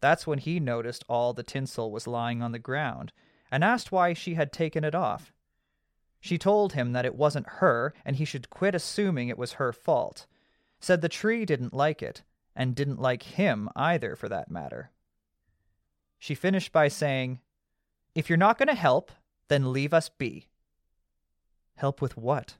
That's 0.00 0.26
when 0.26 0.38
he 0.38 0.58
noticed 0.58 1.04
all 1.06 1.34
the 1.34 1.42
tinsel 1.42 1.90
was 1.92 2.06
lying 2.06 2.40
on 2.40 2.52
the 2.52 2.58
ground 2.58 3.12
and 3.52 3.62
asked 3.62 3.92
why 3.92 4.14
she 4.14 4.34
had 4.34 4.50
taken 4.50 4.82
it 4.82 4.94
off. 4.94 5.32
She 6.18 6.38
told 6.38 6.72
him 6.72 6.92
that 6.92 7.04
it 7.04 7.14
wasn't 7.14 7.58
her 7.58 7.92
and 8.04 8.16
he 8.16 8.24
should 8.24 8.48
quit 8.48 8.74
assuming 8.74 9.28
it 9.28 9.38
was 9.38 9.52
her 9.54 9.72
fault. 9.72 10.26
Said 10.80 11.02
the 11.02 11.08
tree 11.08 11.44
didn't 11.44 11.74
like 11.74 12.02
it, 12.02 12.22
and 12.56 12.74
didn't 12.74 13.00
like 13.00 13.22
him 13.22 13.68
either, 13.76 14.16
for 14.16 14.28
that 14.28 14.50
matter. 14.50 14.90
She 16.18 16.34
finished 16.34 16.72
by 16.72 16.88
saying, 16.88 17.40
If 18.14 18.28
you're 18.28 18.36
not 18.36 18.58
going 18.58 18.68
to 18.68 18.74
help, 18.74 19.12
then 19.48 19.72
leave 19.72 19.94
us 19.94 20.08
be. 20.08 20.48
Help 21.76 22.00
with 22.00 22.16
what? 22.16 22.56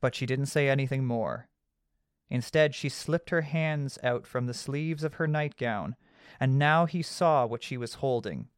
But 0.00 0.14
she 0.14 0.26
didn't 0.26 0.46
say 0.46 0.68
anything 0.68 1.04
more. 1.04 1.48
Instead, 2.30 2.74
she 2.74 2.88
slipped 2.88 3.30
her 3.30 3.42
hands 3.42 3.98
out 4.02 4.26
from 4.26 4.46
the 4.46 4.54
sleeves 4.54 5.02
of 5.04 5.14
her 5.14 5.26
nightgown, 5.26 5.96
and 6.38 6.58
now 6.58 6.86
he 6.86 7.02
saw 7.02 7.46
what 7.46 7.62
she 7.62 7.76
was 7.76 7.94
holding, 7.94 8.48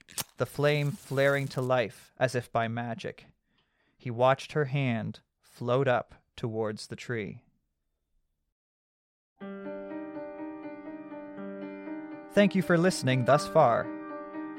the 0.41 0.47
flame 0.47 0.91
flaring 0.91 1.47
to 1.47 1.61
life 1.61 2.15
as 2.19 2.35
if 2.35 2.51
by 2.51 2.67
magic. 2.67 3.27
He 3.99 4.11
watched 4.11 4.53
her 4.53 4.65
hand 4.65 5.21
float 5.43 5.87
up 5.87 6.15
towards 6.35 6.87
the 6.87 6.97
tree. 6.97 7.43
Thank 12.33 12.55
you 12.55 12.63
for 12.63 12.79
listening 12.79 13.27
thus 13.27 13.47
far. 13.49 13.87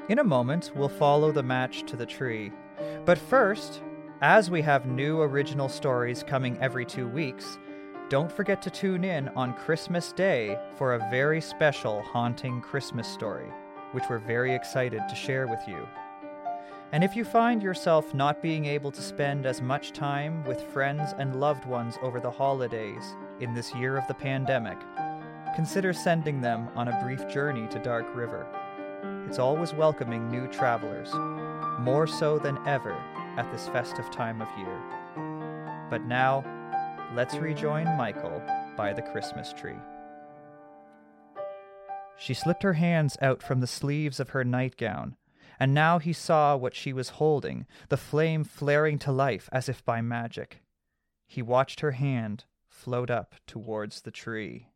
In 0.08 0.20
a 0.20 0.24
moment, 0.24 0.70
we'll 0.76 0.88
follow 0.88 1.32
the 1.32 1.42
match 1.42 1.82
to 1.86 1.96
the 1.96 2.06
tree. 2.06 2.52
But 3.04 3.18
first, 3.18 3.82
as 4.20 4.52
we 4.52 4.62
have 4.62 4.86
new 4.86 5.20
original 5.20 5.68
stories 5.68 6.22
coming 6.22 6.56
every 6.60 6.86
two 6.86 7.08
weeks, 7.08 7.58
don't 8.08 8.30
forget 8.30 8.62
to 8.62 8.70
tune 8.70 9.02
in 9.02 9.30
on 9.30 9.54
Christmas 9.54 10.12
Day 10.12 10.56
for 10.76 10.94
a 10.94 11.10
very 11.10 11.40
special 11.40 12.02
haunting 12.02 12.60
Christmas 12.60 13.08
story, 13.08 13.48
which 13.92 14.04
we're 14.10 14.18
very 14.18 14.54
excited 14.54 15.00
to 15.08 15.14
share 15.14 15.46
with 15.46 15.60
you. 15.66 15.86
And 16.92 17.02
if 17.02 17.16
you 17.16 17.24
find 17.24 17.62
yourself 17.62 18.12
not 18.12 18.42
being 18.42 18.66
able 18.66 18.90
to 18.90 19.00
spend 19.00 19.46
as 19.46 19.62
much 19.62 19.92
time 19.92 20.44
with 20.44 20.60
friends 20.60 21.14
and 21.18 21.40
loved 21.40 21.64
ones 21.64 21.96
over 22.02 22.20
the 22.20 22.30
holidays 22.30 23.14
in 23.40 23.54
this 23.54 23.74
year 23.74 23.96
of 23.96 24.06
the 24.08 24.14
pandemic, 24.14 24.76
consider 25.56 25.94
sending 25.94 26.42
them 26.42 26.68
on 26.74 26.88
a 26.88 27.02
brief 27.02 27.26
journey 27.28 27.66
to 27.68 27.78
Dark 27.78 28.14
River. 28.14 28.46
It's 29.26 29.38
always 29.38 29.72
welcoming 29.72 30.30
new 30.30 30.46
travelers, 30.48 31.12
more 31.80 32.06
so 32.06 32.38
than 32.38 32.58
ever 32.66 32.92
at 33.38 33.50
this 33.50 33.68
festive 33.68 34.10
time 34.10 34.42
of 34.42 34.48
year. 34.58 35.88
But 35.88 36.04
now, 36.04 36.44
let's 37.14 37.36
rejoin 37.36 37.84
Michael 37.96 38.42
by 38.76 38.92
the 38.92 39.02
Christmas 39.02 39.52
tree. 39.52 39.78
She 42.18 42.34
slipped 42.34 42.62
her 42.62 42.74
hands 42.74 43.16
out 43.20 43.42
from 43.42 43.60
the 43.60 43.66
sleeves 43.66 44.20
of 44.20 44.30
her 44.30 44.44
nightgown, 44.44 45.16
and 45.58 45.74
now 45.74 45.98
he 45.98 46.12
saw 46.12 46.56
what 46.56 46.74
she 46.74 46.92
was 46.92 47.10
holding, 47.10 47.66
the 47.88 47.96
flame 47.96 48.44
flaring 48.44 48.98
to 49.00 49.12
life 49.12 49.48
as 49.52 49.68
if 49.68 49.84
by 49.84 50.00
magic. 50.00 50.62
He 51.26 51.42
watched 51.42 51.80
her 51.80 51.92
hand 51.92 52.44
float 52.68 53.10
up 53.10 53.34
towards 53.46 54.02
the 54.02 54.10
tree. 54.10 54.68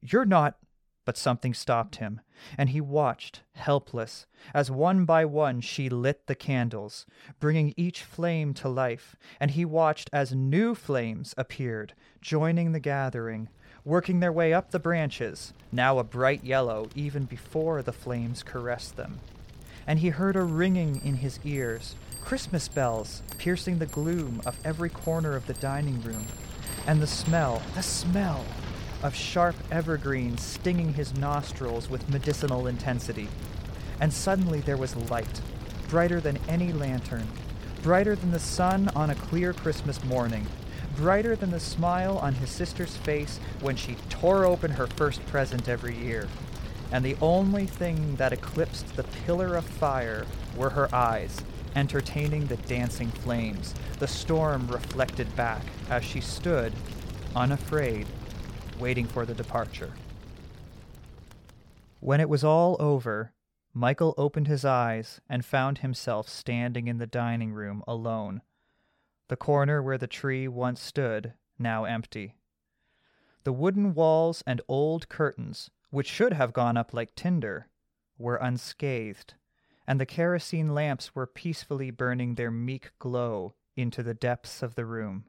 You're 0.00 0.24
not. 0.24 0.56
But 1.04 1.16
something 1.16 1.52
stopped 1.52 1.96
him, 1.96 2.20
and 2.56 2.68
he 2.68 2.80
watched, 2.80 3.42
helpless, 3.54 4.26
as 4.54 4.70
one 4.70 5.04
by 5.04 5.24
one 5.24 5.60
she 5.60 5.88
lit 5.88 6.28
the 6.28 6.36
candles, 6.36 7.06
bringing 7.40 7.74
each 7.76 8.04
flame 8.04 8.54
to 8.54 8.68
life, 8.68 9.16
and 9.40 9.50
he 9.50 9.64
watched 9.64 10.08
as 10.12 10.32
new 10.32 10.76
flames 10.76 11.34
appeared, 11.36 11.94
joining 12.20 12.70
the 12.70 12.78
gathering, 12.78 13.48
working 13.84 14.20
their 14.20 14.32
way 14.32 14.52
up 14.52 14.70
the 14.70 14.78
branches, 14.78 15.52
now 15.72 15.98
a 15.98 16.04
bright 16.04 16.44
yellow 16.44 16.88
even 16.94 17.24
before 17.24 17.82
the 17.82 17.92
flames 17.92 18.42
caressed 18.42 18.96
them. 18.96 19.18
And 19.86 19.98
he 19.98 20.10
heard 20.10 20.36
a 20.36 20.42
ringing 20.42 21.04
in 21.04 21.16
his 21.16 21.40
ears, 21.44 21.96
Christmas 22.22 22.68
bells 22.68 23.22
piercing 23.38 23.78
the 23.78 23.86
gloom 23.86 24.40
of 24.46 24.58
every 24.64 24.88
corner 24.88 25.34
of 25.34 25.46
the 25.46 25.54
dining 25.54 26.00
room, 26.02 26.26
and 26.86 27.02
the 27.02 27.06
smell, 27.08 27.60
the 27.74 27.82
smell 27.82 28.44
of 29.02 29.16
sharp 29.16 29.56
evergreens 29.72 30.40
stinging 30.40 30.94
his 30.94 31.16
nostrils 31.16 31.90
with 31.90 32.08
medicinal 32.08 32.68
intensity. 32.68 33.28
And 34.00 34.12
suddenly 34.12 34.60
there 34.60 34.76
was 34.76 34.94
light, 35.10 35.40
brighter 35.88 36.20
than 36.20 36.38
any 36.48 36.72
lantern, 36.72 37.26
brighter 37.82 38.14
than 38.14 38.30
the 38.30 38.38
sun 38.38 38.90
on 38.94 39.10
a 39.10 39.16
clear 39.16 39.52
Christmas 39.52 40.04
morning, 40.04 40.46
brighter 40.96 41.36
than 41.36 41.50
the 41.50 41.60
smile 41.60 42.18
on 42.18 42.34
his 42.34 42.50
sister's 42.50 42.96
face 42.96 43.38
when 43.60 43.76
she 43.76 43.96
tore 44.08 44.44
open 44.44 44.70
her 44.72 44.86
first 44.86 45.24
present 45.26 45.68
every 45.68 45.96
year. 45.96 46.28
And 46.90 47.04
the 47.04 47.16
only 47.20 47.66
thing 47.66 48.16
that 48.16 48.32
eclipsed 48.32 48.96
the 48.96 49.04
pillar 49.04 49.56
of 49.56 49.64
fire 49.64 50.26
were 50.56 50.70
her 50.70 50.94
eyes, 50.94 51.40
entertaining 51.74 52.46
the 52.46 52.56
dancing 52.56 53.10
flames, 53.10 53.74
the 53.98 54.06
storm 54.06 54.68
reflected 54.68 55.34
back 55.34 55.62
as 55.88 56.04
she 56.04 56.20
stood, 56.20 56.72
unafraid, 57.34 58.06
waiting 58.78 59.06
for 59.06 59.24
the 59.24 59.34
departure. 59.34 59.92
When 62.00 62.20
it 62.20 62.28
was 62.28 62.44
all 62.44 62.76
over, 62.80 63.32
Michael 63.72 64.14
opened 64.18 64.48
his 64.48 64.64
eyes 64.64 65.20
and 65.30 65.44
found 65.44 65.78
himself 65.78 66.28
standing 66.28 66.88
in 66.88 66.98
the 66.98 67.06
dining 67.06 67.52
room 67.52 67.82
alone, 67.86 68.42
the 69.32 69.36
corner 69.36 69.82
where 69.82 69.96
the 69.96 70.06
tree 70.06 70.46
once 70.46 70.78
stood 70.78 71.32
now 71.58 71.84
empty. 71.84 72.34
The 73.44 73.52
wooden 73.54 73.94
walls 73.94 74.44
and 74.46 74.60
old 74.68 75.08
curtains, 75.08 75.70
which 75.88 76.06
should 76.06 76.34
have 76.34 76.52
gone 76.52 76.76
up 76.76 76.92
like 76.92 77.14
tinder, 77.14 77.68
were 78.18 78.36
unscathed, 78.36 79.32
and 79.86 79.98
the 79.98 80.04
kerosene 80.04 80.74
lamps 80.74 81.14
were 81.14 81.26
peacefully 81.26 81.90
burning 81.90 82.34
their 82.34 82.50
meek 82.50 82.90
glow 82.98 83.54
into 83.74 84.02
the 84.02 84.12
depths 84.12 84.62
of 84.62 84.74
the 84.74 84.84
room. 84.84 85.24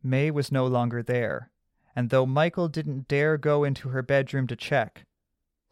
May 0.00 0.30
was 0.30 0.52
no 0.52 0.64
longer 0.68 1.02
there, 1.02 1.50
and 1.96 2.10
though 2.10 2.26
Michael 2.26 2.68
didn't 2.68 3.08
dare 3.08 3.36
go 3.38 3.64
into 3.64 3.88
her 3.88 4.02
bedroom 4.02 4.46
to 4.46 4.54
check, 4.54 5.04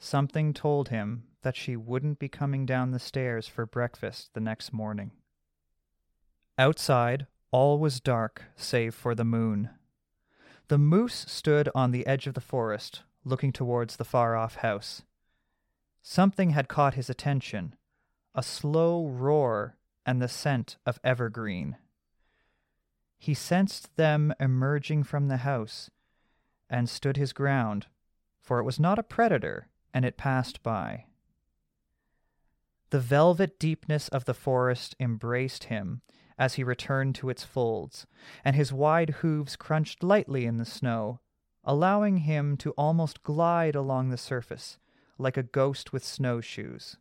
something 0.01 0.53
told 0.53 0.89
him 0.89 1.29
that 1.43 1.55
she 1.55 1.77
wouldn't 1.77 2.19
be 2.19 2.29
coming 2.29 2.67
down 2.67 2.91
the 2.91 2.99
stairs 2.99 3.47
for 3.47 3.65
breakfast 3.65 4.35
the 4.35 4.41
next 4.41 4.73
morning. 4.73 5.13
Outside, 6.61 7.27
All 7.53 7.79
was 7.79 8.01
dark 8.01 8.43
save 8.55 8.95
for 8.95 9.15
the 9.15 9.25
moon. 9.25 9.71
The 10.69 10.77
moose 10.77 11.25
stood 11.27 11.71
on 11.75 11.91
the 11.91 12.07
edge 12.07 12.27
of 12.27 12.35
the 12.35 12.43
forest, 12.43 13.03
looking 13.25 13.51
towards 13.51 13.97
the 13.97 14.05
far 14.05 14.37
off 14.37 14.57
house. 14.57 15.01
Something 16.03 16.51
had 16.51 16.69
caught 16.69 16.93
his 16.93 17.09
attention 17.09 17.77
a 18.35 18.43
slow 18.43 19.07
roar 19.07 19.79
and 20.05 20.21
the 20.21 20.29
scent 20.29 20.77
of 20.85 21.01
evergreen. 21.03 21.79
He 23.17 23.33
sensed 23.33 23.97
them 23.97 24.35
emerging 24.39 25.05
from 25.05 25.29
the 25.29 25.39
house 25.39 25.91
and 26.69 26.91
stood 26.91 27.17
his 27.17 27.33
ground, 27.33 27.87
for 28.39 28.59
it 28.59 28.65
was 28.65 28.79
not 28.79 28.99
a 28.99 29.03
predator, 29.03 29.69
and 29.95 30.05
it 30.05 30.19
passed 30.19 30.63
by. 30.63 31.07
The 32.91 33.01
velvet 33.01 33.59
deepness 33.59 34.09
of 34.09 34.27
the 34.27 34.35
forest 34.35 34.95
embraced 35.01 35.65
him 35.65 36.03
as 36.41 36.55
he 36.55 36.65
returned 36.65 37.15
to 37.15 37.29
its 37.29 37.45
folds, 37.45 38.07
and 38.43 38.57
his 38.57 38.73
wide 38.73 39.11
hooves 39.21 39.55
crunched 39.57 40.03
lightly 40.03 40.47
in 40.47 40.57
the 40.57 40.65
snow, 40.65 41.21
allowing 41.63 42.17
him 42.17 42.57
to 42.57 42.71
almost 42.73 43.23
glide 43.23 43.75
along 43.77 44.09
the 44.09 44.17
surface 44.17 44.79
like 45.19 45.37
a 45.37 45.43
ghost 45.43 45.93
with 45.93 46.03
snowshoes. 46.03 46.97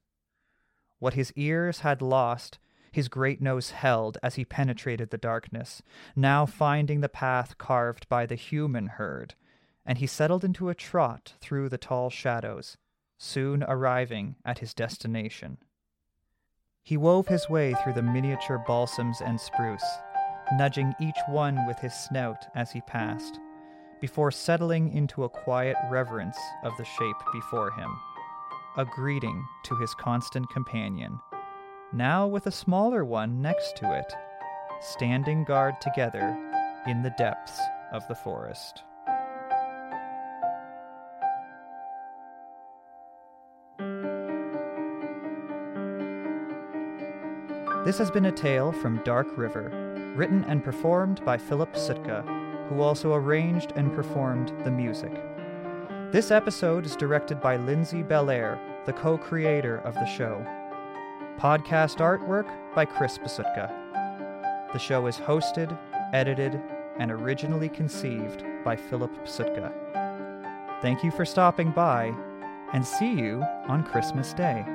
What 1.00 1.14
his 1.14 1.32
ears 1.38 1.80
had 1.80 2.02
lost, 2.02 2.60
his 2.92 3.08
great 3.08 3.42
nose 3.42 3.72
held 3.72 4.18
as 4.22 4.36
he 4.36 4.44
penetrated 4.44 5.10
the 5.10 5.18
darkness, 5.18 5.82
now 6.18 6.46
finding 6.46 7.00
the 7.00 7.08
path 7.08 7.58
carved 7.58 8.10
by 8.10 8.26
the 8.26 8.36
human 8.36 8.88
herd, 8.88 9.36
and 9.86 10.00
he 10.00 10.08
settled 10.08 10.44
into 10.44 10.68
a 10.68 10.76
trot 10.76 11.36
through 11.40 11.70
the 11.70 11.78
tall 11.78 12.10
shadows, 12.10 12.76
soon 13.18 13.64
arriving 13.64 14.36
at 14.44 14.60
his 14.60 14.74
destination. 14.74 15.60
He 16.90 16.98
wove 16.98 17.28
his 17.28 17.48
way 17.48 17.76
through 17.76 17.94
the 17.94 18.02
miniature 18.02 18.64
balsams 18.66 19.22
and 19.22 19.40
spruce, 19.40 19.86
nudging 20.54 20.96
each 21.00 21.20
one 21.28 21.68
with 21.68 21.78
his 21.78 21.94
snout 21.94 22.48
as 22.56 22.72
he 22.72 22.82
passed, 22.82 23.40
before 24.02 24.32
settling 24.32 24.92
into 24.98 25.24
a 25.24 25.30
quiet 25.30 25.78
reverence 25.92 26.40
of 26.64 26.76
the 26.78 26.86
shape 26.86 27.16
before 27.32 27.70
him, 27.70 27.96
a 28.76 28.86
greeting 28.86 29.46
to 29.66 29.76
his 29.76 29.94
constant 29.94 30.50
companion, 30.50 31.20
now 31.94 32.26
with 32.26 32.48
a 32.48 32.52
smaller 32.52 33.06
one 33.06 33.40
next 33.40 33.78
to 33.78 33.96
it, 33.96 34.12
standing 34.82 35.44
guard 35.44 35.80
together 35.82 36.36
in 36.88 37.04
the 37.04 37.14
depths 37.20 37.62
of 37.94 38.02
the 38.08 38.16
forest. 38.16 38.82
This 47.86 47.98
has 47.98 48.12
been 48.12 48.26
a 48.26 48.32
tale 48.32 48.74
from 48.74 49.02
Dark 49.06 49.38
River, 49.38 49.72
written 50.14 50.44
and 50.50 50.62
performed 50.62 51.24
by 51.24 51.38
Philip 51.38 51.74
Psutka, 51.74 52.26
who 52.68 52.82
also 52.82 53.14
arranged 53.14 53.72
and 53.78 53.96
performed 53.96 54.52
the 54.66 54.70
music. 54.70 55.14
This 56.12 56.30
episode 56.30 56.86
is 56.86 56.98
directed 56.98 57.40
by 57.40 57.56
Lindsay 57.56 58.04
Belair, 58.04 58.60
the 58.86 58.92
co 58.92 59.18
creator 59.18 59.78
of 59.78 59.94
the 59.94 60.06
show. 60.06 60.46
Podcast 61.38 62.00
artwork 62.00 62.54
by 62.76 62.84
Chris 62.84 63.18
Basutka. 63.18 63.72
The 64.74 64.80
show 64.80 65.08
is 65.08 65.16
hosted, 65.16 65.76
edited, 66.12 66.62
and 66.98 67.10
originally 67.12 67.70
conceived 67.70 68.44
by 68.66 68.76
Philip 68.76 69.26
Psutka. 69.26 69.72
Thank 70.82 71.02
you 71.02 71.12
for 71.12 71.24
stopping 71.24 71.72
by, 71.72 72.14
and 72.74 72.86
see 72.86 73.14
you 73.14 73.42
on 73.70 73.86
Christmas 73.86 74.34
Day. 74.34 74.66